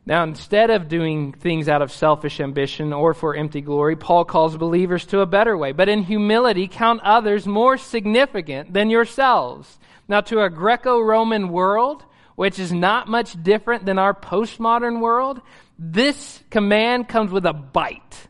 [0.05, 4.57] Now, instead of doing things out of selfish ambition or for empty glory, Paul calls
[4.57, 5.71] believers to a better way.
[5.71, 9.79] But in humility, count others more significant than yourselves.
[10.09, 15.41] Now, to a Greco Roman world, which is not much different than our postmodern world,
[15.79, 18.29] this command comes with a bite.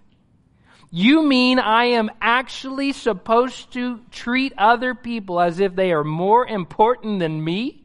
[0.90, 6.46] You mean I am actually supposed to treat other people as if they are more
[6.46, 7.81] important than me?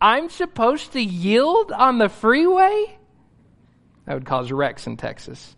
[0.00, 2.98] I'm supposed to yield on the freeway?
[4.04, 5.56] That would cause wrecks in Texas.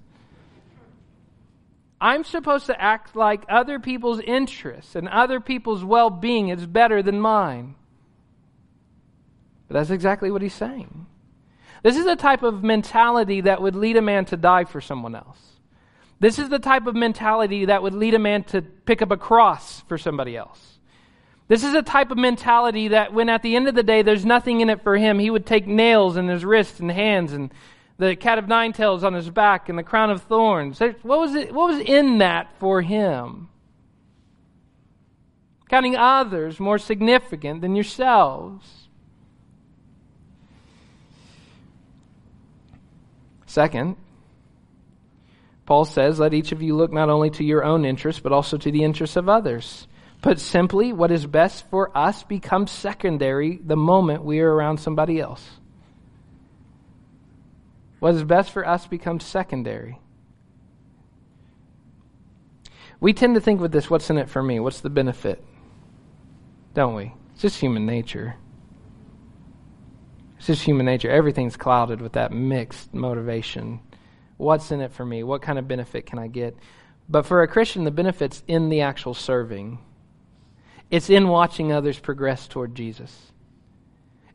[2.00, 7.02] I'm supposed to act like other people's interests and other people's well being is better
[7.02, 7.74] than mine.
[9.66, 11.06] But that's exactly what he's saying.
[11.82, 15.14] This is a type of mentality that would lead a man to die for someone
[15.14, 15.38] else.
[16.20, 19.16] This is the type of mentality that would lead a man to pick up a
[19.16, 20.77] cross for somebody else.
[21.48, 24.26] This is a type of mentality that when at the end of the day there's
[24.26, 27.50] nothing in it for him, he would take nails in his wrists and hands and
[27.96, 30.78] the cat of nine tails on his back and the crown of thorns.
[30.78, 33.48] What was it, what was in that for him?
[35.68, 38.88] Counting others more significant than yourselves.
[43.46, 43.96] Second,
[45.64, 48.58] Paul says, let each of you look not only to your own interests, but also
[48.58, 49.86] to the interests of others.
[50.20, 55.20] Put simply, what is best for us becomes secondary the moment we are around somebody
[55.20, 55.48] else.
[58.00, 60.00] What is best for us becomes secondary.
[63.00, 64.58] We tend to think with this what's in it for me?
[64.58, 65.44] What's the benefit?
[66.74, 67.14] Don't we?
[67.32, 68.34] It's just human nature.
[70.36, 71.10] It's just human nature.
[71.10, 73.80] Everything's clouded with that mixed motivation.
[74.36, 75.22] What's in it for me?
[75.22, 76.56] What kind of benefit can I get?
[77.08, 79.78] But for a Christian, the benefit's in the actual serving.
[80.90, 83.32] It's in watching others progress toward Jesus.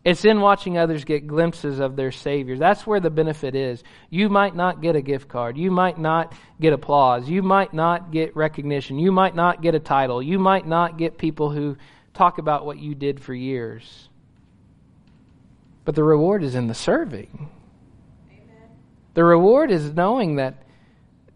[0.03, 2.57] It's in watching others get glimpses of their Savior.
[2.57, 3.83] That's where the benefit is.
[4.09, 5.57] You might not get a gift card.
[5.57, 7.29] You might not get applause.
[7.29, 8.99] You might not get recognition.
[8.99, 10.21] You might not get a title.
[10.21, 11.77] You might not get people who
[12.13, 14.09] talk about what you did for years.
[15.85, 17.49] But the reward is in the serving.
[18.29, 18.69] Amen.
[19.13, 20.55] The reward is knowing that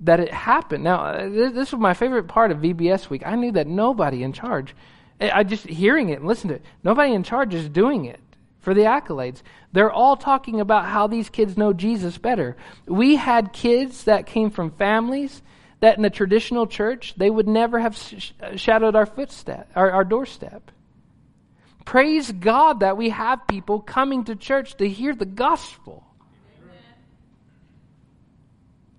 [0.02, 0.84] that it happened.
[0.84, 3.24] Now, uh, this was my favorite part of VBS week.
[3.26, 4.76] I knew that nobody in charge
[5.20, 6.66] I just hearing it and listening to it.
[6.84, 8.20] Nobody in charge is doing it
[8.60, 9.42] for the accolades.
[9.72, 12.58] They're all talking about how these kids know Jesus better.
[12.86, 15.42] We had kids that came from families
[15.80, 19.92] that in the traditional church they would never have sh- uh, shadowed our footstep, our,
[19.92, 20.72] our doorstep.
[21.86, 26.04] Praise God that we have people coming to church to hear the gospel.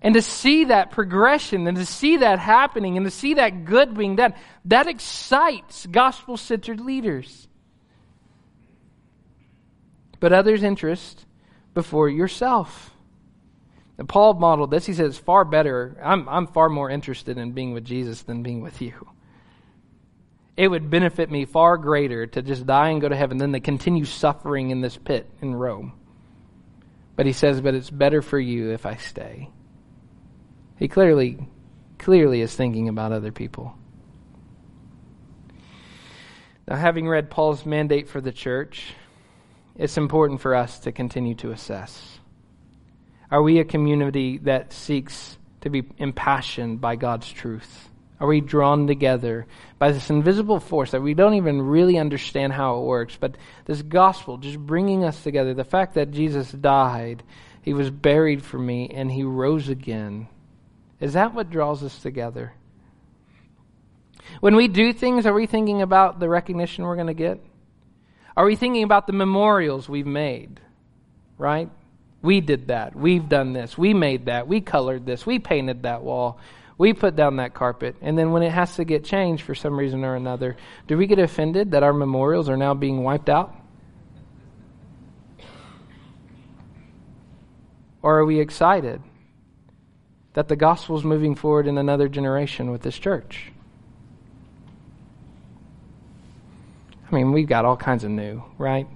[0.00, 3.94] And to see that progression and to see that happening and to see that good
[3.94, 4.34] being done,
[4.66, 7.48] that excites gospel centered leaders.
[10.20, 11.26] But others' interest
[11.74, 12.90] before yourself.
[13.98, 14.86] And Paul modeled this.
[14.86, 18.62] He says, far better, I'm, I'm far more interested in being with Jesus than being
[18.62, 18.94] with you.
[20.56, 23.60] It would benefit me far greater to just die and go to heaven than to
[23.60, 25.92] continue suffering in this pit in Rome.
[27.16, 29.50] But he says, but it's better for you if I stay.
[30.78, 31.38] He clearly,
[31.98, 33.74] clearly is thinking about other people.
[36.68, 38.92] Now, having read Paul's mandate for the church,
[39.76, 42.18] it's important for us to continue to assess.
[43.30, 47.88] Are we a community that seeks to be impassioned by God's truth?
[48.20, 49.46] Are we drawn together
[49.78, 53.80] by this invisible force that we don't even really understand how it works, but this
[53.82, 55.54] gospel just bringing us together?
[55.54, 57.22] The fact that Jesus died,
[57.62, 60.28] he was buried for me, and he rose again.
[61.00, 62.52] Is that what draws us together?
[64.40, 67.40] When we do things, are we thinking about the recognition we're going to get?
[68.36, 70.60] Are we thinking about the memorials we've made?
[71.38, 71.70] Right?
[72.20, 72.96] We did that.
[72.96, 73.78] We've done this.
[73.78, 74.48] We made that.
[74.48, 75.24] We colored this.
[75.24, 76.38] We painted that wall.
[76.76, 77.96] We put down that carpet.
[78.00, 81.06] And then when it has to get changed for some reason or another, do we
[81.06, 83.54] get offended that our memorials are now being wiped out?
[88.02, 89.02] Or are we excited
[90.38, 93.50] that the gospel is moving forward in another generation with this church?
[97.10, 98.86] I mean, we've got all kinds of new, right?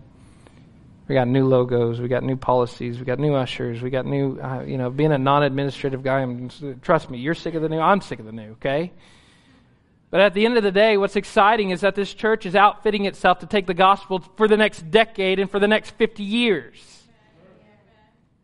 [1.08, 4.38] We got new logos, we got new policies, we got new ushers, we got new,
[4.40, 6.20] uh, you know, being a non-administrative guy.
[6.20, 6.48] I'm,
[6.80, 7.80] trust me, you're sick of the new.
[7.80, 8.52] I'm sick of the new.
[8.52, 8.92] Okay.
[10.10, 13.06] But at the end of the day, what's exciting is that this church is outfitting
[13.06, 17.01] itself to take the gospel for the next decade and for the next 50 years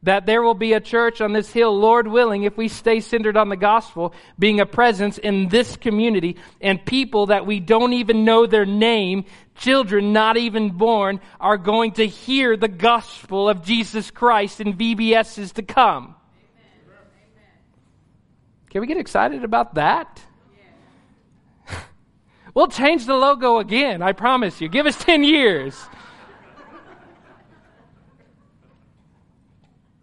[0.05, 3.37] that there will be a church on this hill, Lord willing, if we stay centered
[3.37, 8.25] on the gospel, being a presence in this community and people that we don't even
[8.25, 9.25] know their name,
[9.57, 15.55] children not even born, are going to hear the gospel of Jesus Christ in VBSs
[15.55, 16.15] to come.
[18.71, 20.21] Can we get excited about that?
[22.55, 24.69] we'll change the logo again, I promise you.
[24.69, 25.75] Give us 10 years.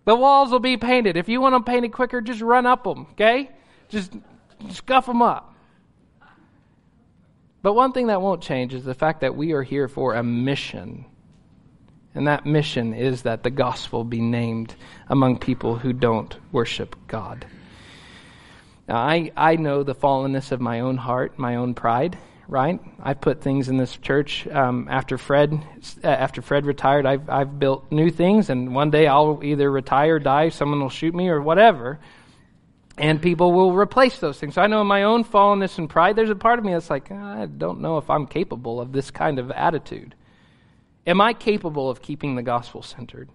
[0.05, 1.17] The walls will be painted.
[1.17, 3.49] If you want them painted quicker, just run up them, okay?
[3.89, 4.13] Just
[4.69, 5.53] scuff them up.
[7.63, 10.23] But one thing that won't change is the fact that we are here for a
[10.23, 11.05] mission.
[12.13, 14.75] And that mission is that the gospel be named
[15.09, 17.45] among people who don't worship God.
[18.87, 22.17] Now, I, I know the fallenness of my own heart, my own pride,
[22.47, 22.79] right?
[23.01, 25.59] I put things in this church um, after Fred
[26.03, 27.05] uh, after Fred retired.
[27.05, 31.15] I've I've built new things, and one day I'll either retire, die, someone will shoot
[31.15, 31.99] me, or whatever,
[32.97, 34.55] and people will replace those things.
[34.55, 36.89] So I know in my own fallenness and pride, there's a part of me that's
[36.89, 40.15] like, I don't know if I'm capable of this kind of attitude.
[41.07, 43.29] Am I capable of keeping the gospel centered?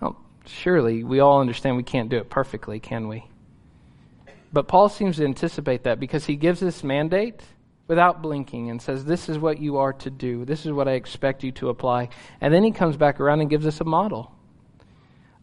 [0.00, 0.16] Well,
[0.46, 3.24] surely we all understand we can't do it perfectly, can we?
[4.52, 7.40] But Paul seems to anticipate that because he gives this mandate
[7.90, 10.44] without blinking and says, This is what you are to do.
[10.44, 12.08] This is what I expect you to apply.
[12.40, 14.30] And then he comes back around and gives us a model.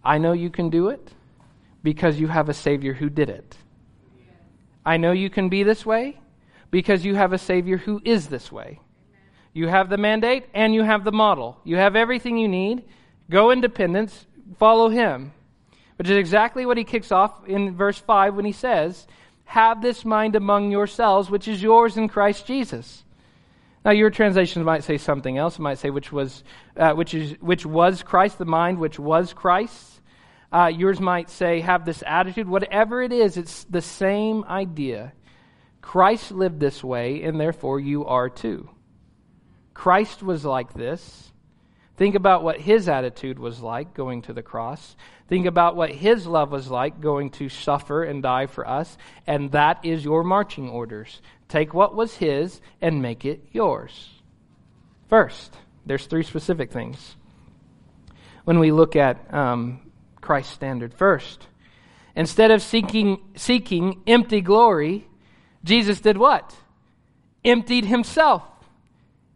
[0.02, 1.12] I know you can do it
[1.84, 3.58] because you have a Savior who did it.
[4.86, 6.22] I know you can be this way
[6.72, 8.80] because you have a Savior who is this way.
[9.52, 11.60] You have the mandate and you have the model.
[11.66, 12.86] You have everything you need.
[13.30, 14.26] Go in dependence,
[14.58, 15.34] follow Him.
[15.98, 19.06] Which is exactly what he kicks off in verse 5 when he says,
[19.48, 23.04] have this mind among yourselves, which is yours in Christ Jesus.
[23.86, 25.58] Now, your translations might say something else.
[25.58, 26.44] It might say, which was,
[26.76, 30.02] uh, which is, which was Christ, the mind which was Christ.
[30.52, 32.50] Uh, yours might say, have this attitude.
[32.50, 35.14] Whatever it is, it's the same idea.
[35.82, 38.70] Christ lived this way, and therefore you are too.
[39.74, 41.32] Christ was like this.
[41.98, 44.96] Think about what his attitude was like going to the cross.
[45.28, 48.98] Think about what his love was like going to suffer and die for us.
[49.26, 51.22] And that is your marching orders.
[51.50, 54.10] Take what was his and make it yours.
[55.10, 57.16] First, there's three specific things.
[58.44, 59.92] When we look at um,
[60.22, 61.48] Christ's standard, first,
[62.16, 65.08] instead of seeking, seeking empty glory,
[65.64, 66.56] Jesus did what?
[67.44, 68.44] Emptied himself.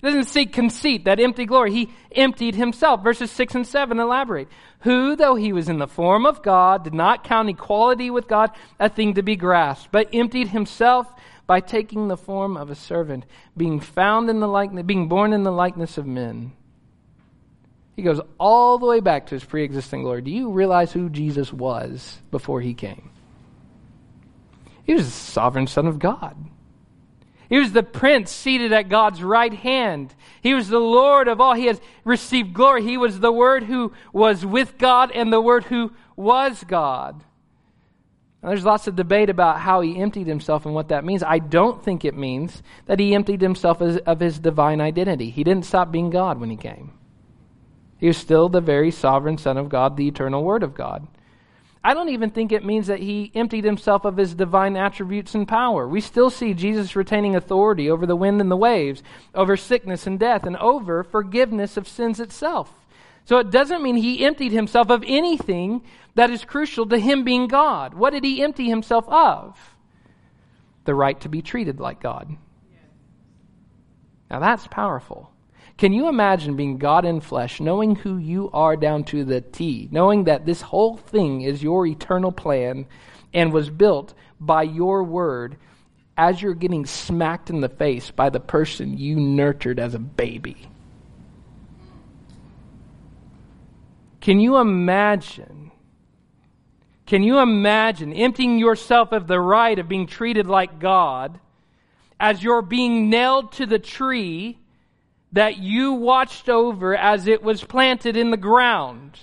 [0.01, 1.71] He doesn't seek conceit, that empty glory.
[1.71, 3.03] He emptied himself.
[3.03, 4.47] Verses 6 and 7 elaborate.
[4.79, 8.49] Who, though he was in the form of God, did not count equality with God
[8.79, 11.07] a thing to be grasped, but emptied himself
[11.45, 13.25] by taking the form of a servant,
[13.55, 16.53] being found in the likeness, being born in the likeness of men.
[17.95, 20.23] He goes all the way back to his pre existing glory.
[20.23, 23.11] Do you realize who Jesus was before he came?
[24.83, 26.35] He was the sovereign Son of God.
[27.51, 30.15] He was the prince seated at God's right hand.
[30.41, 31.53] He was the Lord of all.
[31.53, 32.81] He has received glory.
[32.81, 37.25] He was the Word who was with God and the Word who was God.
[38.41, 41.23] Now, there's lots of debate about how he emptied himself and what that means.
[41.23, 45.29] I don't think it means that he emptied himself of his divine identity.
[45.29, 46.93] He didn't stop being God when he came.
[47.97, 51.05] He was still the very sovereign Son of God, the eternal Word of God.
[51.83, 55.47] I don't even think it means that he emptied himself of his divine attributes and
[55.47, 55.87] power.
[55.87, 59.01] We still see Jesus retaining authority over the wind and the waves,
[59.33, 62.71] over sickness and death, and over forgiveness of sins itself.
[63.25, 65.81] So it doesn't mean he emptied himself of anything
[66.13, 67.95] that is crucial to him being God.
[67.95, 69.57] What did he empty himself of?
[70.85, 72.35] The right to be treated like God.
[74.29, 75.30] Now that's powerful.
[75.81, 79.89] Can you imagine being God in flesh, knowing who you are down to the T,
[79.89, 82.85] knowing that this whole thing is your eternal plan
[83.33, 85.57] and was built by your word
[86.15, 90.69] as you're getting smacked in the face by the person you nurtured as a baby?
[94.19, 95.71] Can you imagine?
[97.07, 101.39] Can you imagine emptying yourself of the right of being treated like God
[102.19, 104.59] as you're being nailed to the tree
[105.33, 109.19] that you watched over as it was planted in the ground?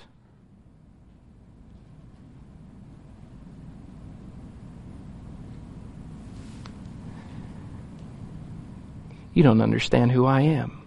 [9.34, 10.82] You don't understand who I am.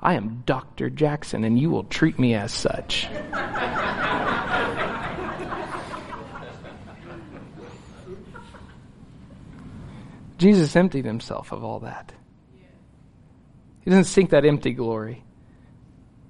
[0.00, 0.88] I am Dr.
[0.90, 3.08] Jackson, and you will treat me as such.
[10.38, 12.12] Jesus emptied himself of all that.
[13.84, 15.24] He doesn't seek that empty glory.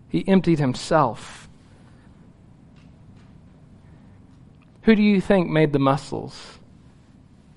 [0.08, 1.48] He emptied himself.
[4.82, 6.58] Who do you think made the muscles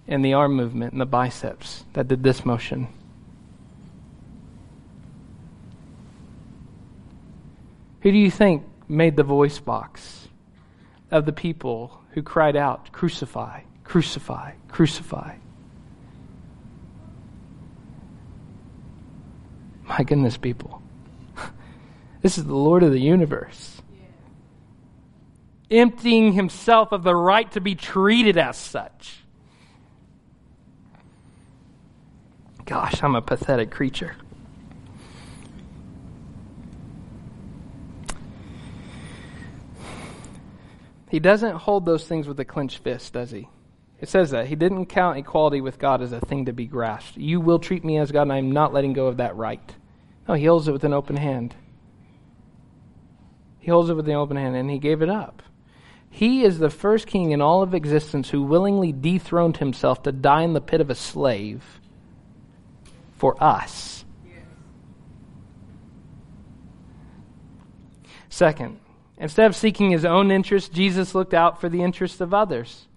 [0.08, 2.88] and the arm movement and the biceps that did this motion?
[8.02, 10.28] Who do you think made the voice box
[11.10, 15.36] of the people who cried out, Crucify, crucify, crucify?
[19.88, 20.82] My goodness, people.
[22.22, 23.80] This is the Lord of the universe.
[25.70, 29.20] Emptying himself of the right to be treated as such.
[32.66, 34.16] Gosh, I'm a pathetic creature.
[41.10, 43.48] He doesn't hold those things with a clenched fist, does he?
[44.02, 44.48] It says that.
[44.48, 47.18] He didn't count equality with God as a thing to be grasped.
[47.18, 49.76] You will treat me as God, and I'm not letting go of that right.
[50.28, 51.56] No, he holds it with an open hand.
[53.60, 55.42] He holds it with an open hand, and he gave it up.
[56.10, 60.44] He is the first king in all of existence who willingly dethroned himself to die
[60.44, 61.64] in the pit of a slave
[63.18, 64.06] for us.
[68.30, 68.80] Second,
[69.18, 72.88] Instead of seeking his own interest, Jesus looked out for the interests of others.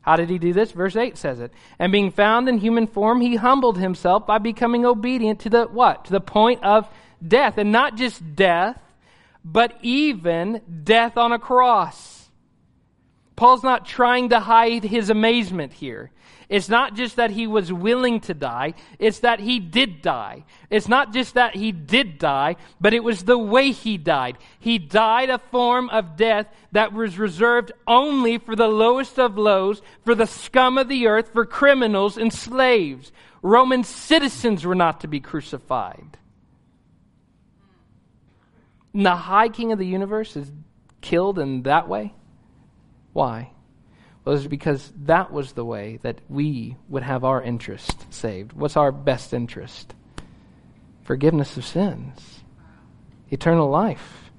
[0.00, 0.72] How did he do this?
[0.72, 1.52] Verse 8 says it.
[1.78, 6.06] And being found in human form, he humbled himself by becoming obedient to the what?
[6.06, 6.88] To the point of
[7.26, 7.58] death.
[7.58, 8.80] And not just death,
[9.44, 12.17] but even death on a cross.
[13.38, 16.10] Paul's not trying to hide his amazement here.
[16.48, 20.44] It's not just that he was willing to die, it's that he did die.
[20.70, 24.38] It's not just that he did die, but it was the way he died.
[24.58, 29.82] He died a form of death that was reserved only for the lowest of lows,
[30.04, 33.12] for the scum of the earth, for criminals and slaves.
[33.40, 36.18] Roman citizens were not to be crucified.
[38.92, 40.50] And the high king of the universe is
[41.02, 42.14] killed in that way?
[43.12, 43.50] Why?
[44.24, 48.52] Well, it's because that was the way that we would have our interest saved.
[48.52, 49.94] What's our best interest?
[51.02, 52.40] Forgiveness of sins,
[53.30, 54.30] eternal life.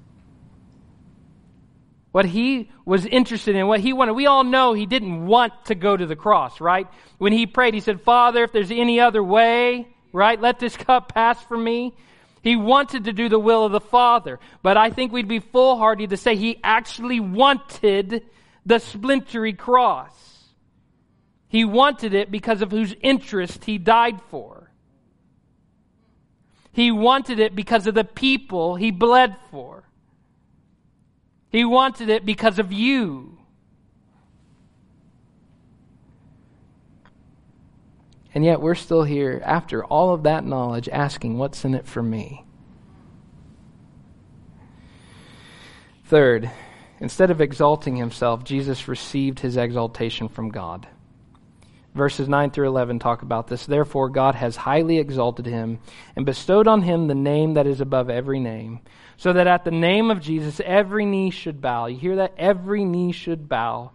[2.12, 4.14] What he was interested in, what he wanted.
[4.14, 6.88] We all know he didn't want to go to the cross, right?
[7.18, 11.14] When he prayed, he said, Father, if there's any other way, right, let this cup
[11.14, 11.94] pass from me.
[12.42, 14.40] He wanted to do the will of the Father.
[14.62, 18.24] But I think we'd be foolhardy to say he actually wanted
[18.64, 20.44] the splintery cross.
[21.48, 24.70] He wanted it because of whose interest he died for.
[26.72, 29.84] He wanted it because of the people he bled for.
[31.50, 33.38] He wanted it because of you.
[38.32, 42.02] And yet we're still here after all of that knowledge asking, what's in it for
[42.02, 42.44] me?
[46.04, 46.50] Third,
[47.00, 50.86] Instead of exalting himself, Jesus received his exaltation from God.
[51.94, 53.66] Verses 9 through 11 talk about this.
[53.66, 55.80] Therefore, God has highly exalted him
[56.14, 58.80] and bestowed on him the name that is above every name,
[59.16, 61.86] so that at the name of Jesus every knee should bow.
[61.86, 62.34] You hear that?
[62.36, 63.90] Every knee should bow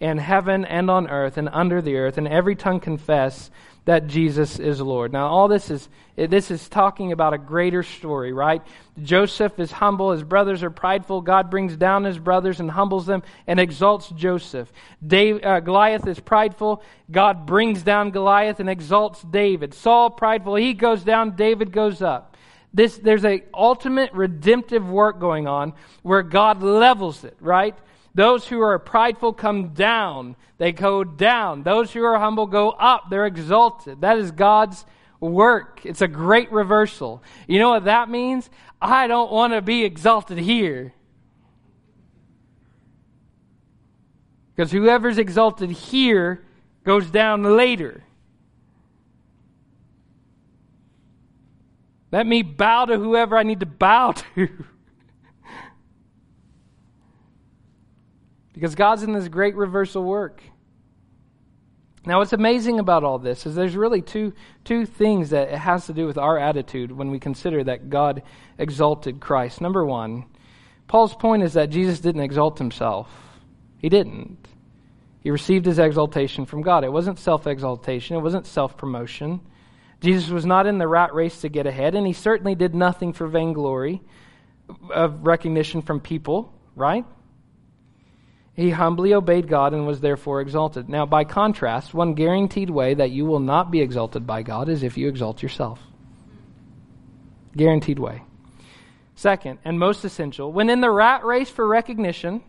[0.00, 3.50] in heaven and on earth and under the earth, and every tongue confess
[3.88, 5.14] that Jesus is Lord.
[5.14, 8.60] Now, all this is this is talking about a greater story, right?
[9.02, 11.22] Joseph is humble, his brothers are prideful.
[11.22, 14.70] God brings down his brothers and humbles them and exalts Joseph.
[15.06, 16.82] Dave, uh, Goliath is prideful.
[17.10, 19.72] God brings down Goliath and exalts David.
[19.72, 22.36] Saul prideful, he goes down, David goes up.
[22.74, 25.72] This, there's a ultimate redemptive work going on
[26.02, 27.74] where God levels it, right?
[28.18, 30.34] Those who are prideful come down.
[30.56, 31.62] They go down.
[31.62, 33.10] Those who are humble go up.
[33.10, 34.00] They're exalted.
[34.00, 34.84] That is God's
[35.20, 35.82] work.
[35.84, 37.22] It's a great reversal.
[37.46, 38.50] You know what that means?
[38.82, 40.94] I don't want to be exalted here.
[44.56, 46.44] Because whoever's exalted here
[46.82, 48.02] goes down later.
[52.10, 54.48] Let me bow to whoever I need to bow to.
[58.58, 60.42] Because God's in this great reversal work.
[62.04, 64.32] Now, what's amazing about all this is there's really two,
[64.64, 68.24] two things that it has to do with our attitude when we consider that God
[68.58, 69.60] exalted Christ.
[69.60, 70.24] Number one,
[70.88, 73.08] Paul's point is that Jesus didn't exalt himself.
[73.78, 74.48] He didn't.
[75.20, 76.82] He received his exaltation from God.
[76.82, 79.40] It wasn't self exaltation, it wasn't self promotion.
[80.00, 83.12] Jesus was not in the rat race to get ahead, and he certainly did nothing
[83.12, 84.02] for vainglory
[84.90, 87.04] of recognition from people, right?
[88.58, 90.88] He humbly obeyed God and was therefore exalted.
[90.88, 94.82] Now, by contrast, one guaranteed way that you will not be exalted by God is
[94.82, 95.78] if you exalt yourself.
[97.56, 98.24] Guaranteed way.
[99.14, 102.42] Second, and most essential, when in the rat race for recognition,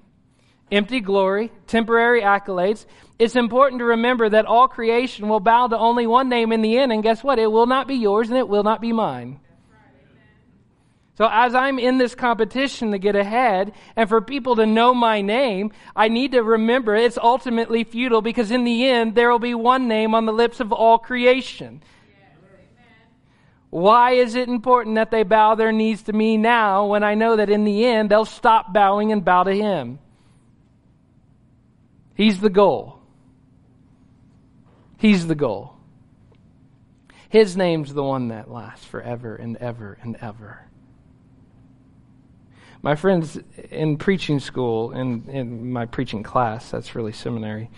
[0.71, 2.87] empty glory, temporary accolades,
[3.19, 6.79] it's important to remember that all creation will bow to only one name in the
[6.79, 7.37] end, and guess what?
[7.37, 9.41] It will not be yours and it will not be mine.
[11.19, 15.19] So as I'm in this competition to get ahead and for people to know my
[15.19, 19.53] name, I need to remember it's ultimately futile because in the end, there will be
[19.53, 21.83] one name on the lips of all creation.
[23.69, 27.35] Why is it important that they bow their knees to me now when I know
[27.35, 29.99] that in the end they'll stop bowing and bow to Him?
[32.15, 33.01] He's the goal.
[34.95, 35.75] He's the goal.
[37.27, 40.68] His name's the one that lasts forever and ever and ever.
[42.81, 43.37] My friends
[43.71, 47.69] in preaching school, in, in my preaching class, that's really seminary,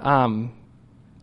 [0.00, 0.52] um,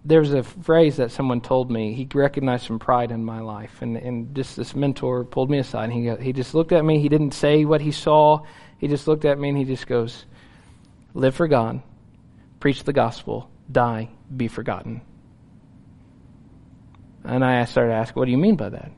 [0.05, 1.93] there's a phrase that someone told me.
[1.93, 3.82] He recognized some pride in my life.
[3.82, 5.89] And, and just this mentor pulled me aside.
[5.89, 6.99] And he, he just looked at me.
[6.99, 8.43] He didn't say what he saw.
[8.78, 10.26] He just looked at me and he just goes,
[11.13, 11.82] Live for God,
[12.59, 15.01] preach the gospel, die, be forgotten.
[17.24, 18.91] And I started to ask, What do you mean by that?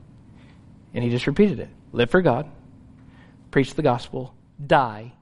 [0.94, 2.48] And he just repeated it Live for God,
[3.52, 4.34] preach the gospel,
[4.64, 5.12] die,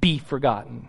[0.00, 0.88] be forgotten.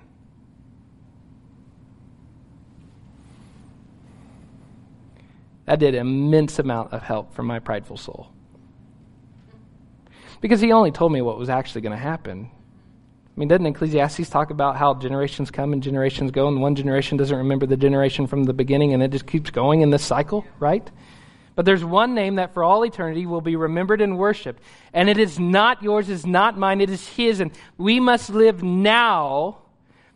[5.66, 8.32] That did an immense amount of help for my prideful soul.
[10.42, 12.50] Because he only told me what was actually going to happen.
[12.52, 17.18] I mean, doesn't Ecclesiastes talk about how generations come and generations go, and one generation
[17.18, 20.46] doesn't remember the generation from the beginning, and it just keeps going in this cycle,
[20.60, 20.90] right?
[21.60, 24.64] But there's one name that for all eternity will be remembered and worshiped.
[24.94, 27.42] And it is not yours, it is not mine, it is His.
[27.42, 29.58] And we must live now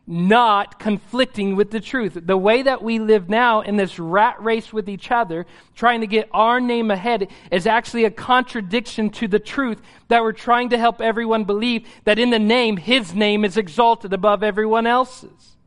[0.08, 2.18] not conflicting with the truth.
[2.18, 6.08] The way that we live now in this rat race with each other, trying to
[6.08, 10.78] get our name ahead, is actually a contradiction to the truth that we're trying to
[10.78, 15.58] help everyone believe that in the name, His name is exalted above everyone else's.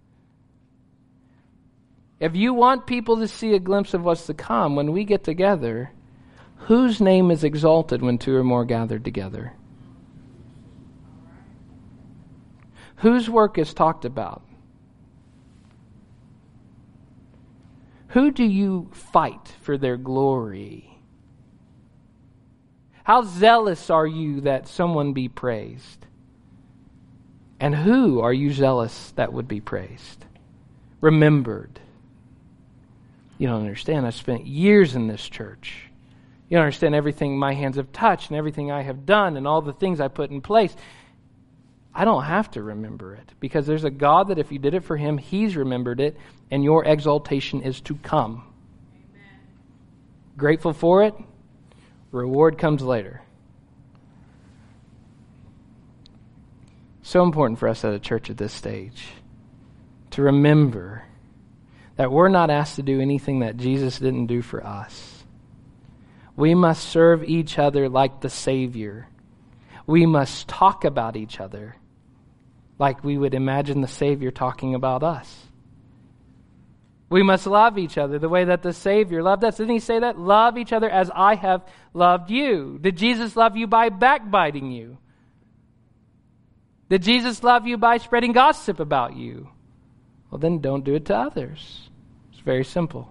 [2.19, 5.23] If you want people to see a glimpse of what's to come, when we get
[5.23, 5.91] together,
[6.57, 9.53] whose name is exalted when two or more gathered together?
[12.97, 14.43] Whose work is talked about?
[18.09, 20.99] Who do you fight for their glory?
[23.05, 26.07] How zealous are you that someone be praised?
[27.61, 30.25] And who are you zealous that would be praised?
[31.03, 31.79] Remembered
[33.39, 34.07] you don't understand.
[34.07, 35.83] I've spent years in this church.
[36.49, 39.61] You don't understand everything my hands have touched and everything I have done and all
[39.61, 40.75] the things I put in place.
[41.95, 44.85] I don't have to remember it because there's a God that if you did it
[44.85, 46.17] for him, he's remembered it,
[46.51, 48.45] and your exaltation is to come.
[48.93, 49.41] Amen.
[50.37, 51.15] Grateful for it,
[52.13, 53.23] reward comes later.
[57.03, 59.09] So important for us at a church at this stage
[60.11, 61.06] to remember
[61.97, 65.25] that we're not asked to do anything that Jesus didn't do for us.
[66.37, 69.09] We must serve each other like the Savior.
[69.87, 71.77] We must talk about each other
[72.79, 75.47] like we would imagine the Savior talking about us.
[77.09, 79.57] We must love each other the way that the Savior loved us.
[79.57, 80.19] Didn't he say that?
[80.19, 82.79] Love each other as I have loved you.
[82.81, 84.99] Did Jesus love you by backbiting you?
[86.91, 89.49] Did Jesus love you by spreading gossip about you?
[90.37, 91.89] Well, then don't do it to others
[92.31, 93.11] It's very simple.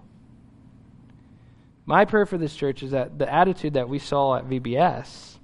[1.84, 5.38] My prayer for this church is that the attitude that we saw at VBS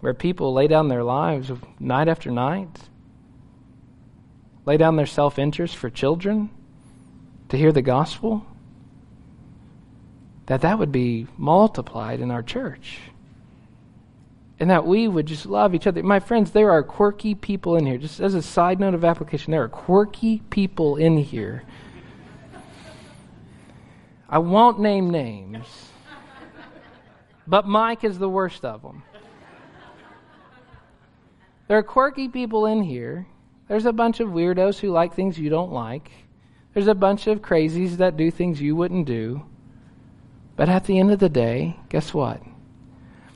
[0.00, 2.80] where people lay down their lives night after night,
[4.66, 6.50] lay down their self interest for children
[7.50, 8.44] to hear the gospel,
[10.46, 12.98] that that would be multiplied in our church.
[14.60, 16.02] And that we would just love each other.
[16.02, 17.98] My friends, there are quirky people in here.
[17.98, 21.62] Just as a side note of application, there are quirky people in here.
[24.28, 25.66] I won't name names,
[27.46, 29.02] but Mike is the worst of them.
[31.66, 33.26] There are quirky people in here.
[33.68, 36.10] There's a bunch of weirdos who like things you don't like.
[36.74, 39.44] There's a bunch of crazies that do things you wouldn't do.
[40.56, 42.42] But at the end of the day, guess what?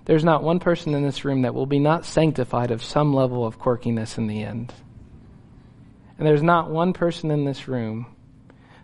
[0.04, 3.46] There's not one person in this room that will be not sanctified of some level
[3.46, 4.72] of quirkiness in the end.
[6.18, 8.06] And there's not one person in this room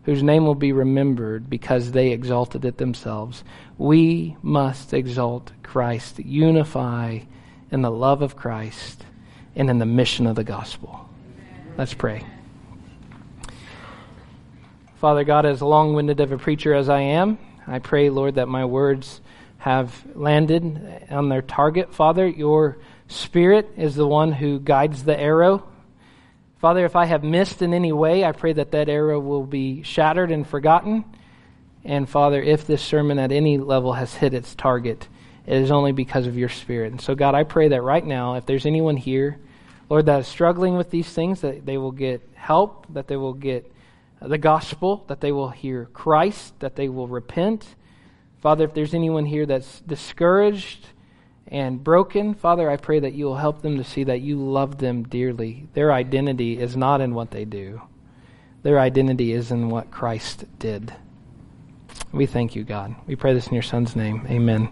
[0.05, 3.45] whose name will be remembered because they exalted it themselves.
[3.77, 7.21] We must exalt Christ, unify
[7.71, 9.05] in the love of Christ
[9.55, 11.09] and in the mission of the gospel.
[11.77, 12.25] Let's pray.
[14.97, 18.49] Father God, as long winded of a preacher as I am, I pray, Lord, that
[18.49, 19.21] my words
[19.59, 21.95] have landed on their target.
[21.95, 22.79] Father, your
[23.09, 25.67] Spirit is the one who guides the arrow.
[26.59, 29.83] Father, if I have missed in any way, I pray that that arrow will be
[29.83, 31.05] shattered and forgotten.
[31.85, 35.09] And Father, if this sermon at any level has hit its target,
[35.47, 36.93] it is only because of your Spirit.
[36.93, 39.39] And so, God, I pray that right now, if there's anyone here,
[39.89, 43.33] Lord, that is struggling with these things, that they will get help, that they will
[43.33, 43.73] get
[44.21, 47.75] the gospel, that they will hear Christ, that they will repent.
[48.41, 50.89] Father, if there's anyone here that's discouraged
[51.49, 54.78] and broken, Father, I pray that you will help them to see that you love
[54.78, 55.66] them dearly.
[55.74, 57.82] Their identity is not in what they do,
[58.62, 60.95] their identity is in what Christ did.
[62.12, 62.95] We thank you, God.
[63.07, 64.26] We pray this in your Son's name.
[64.30, 64.70] Amen.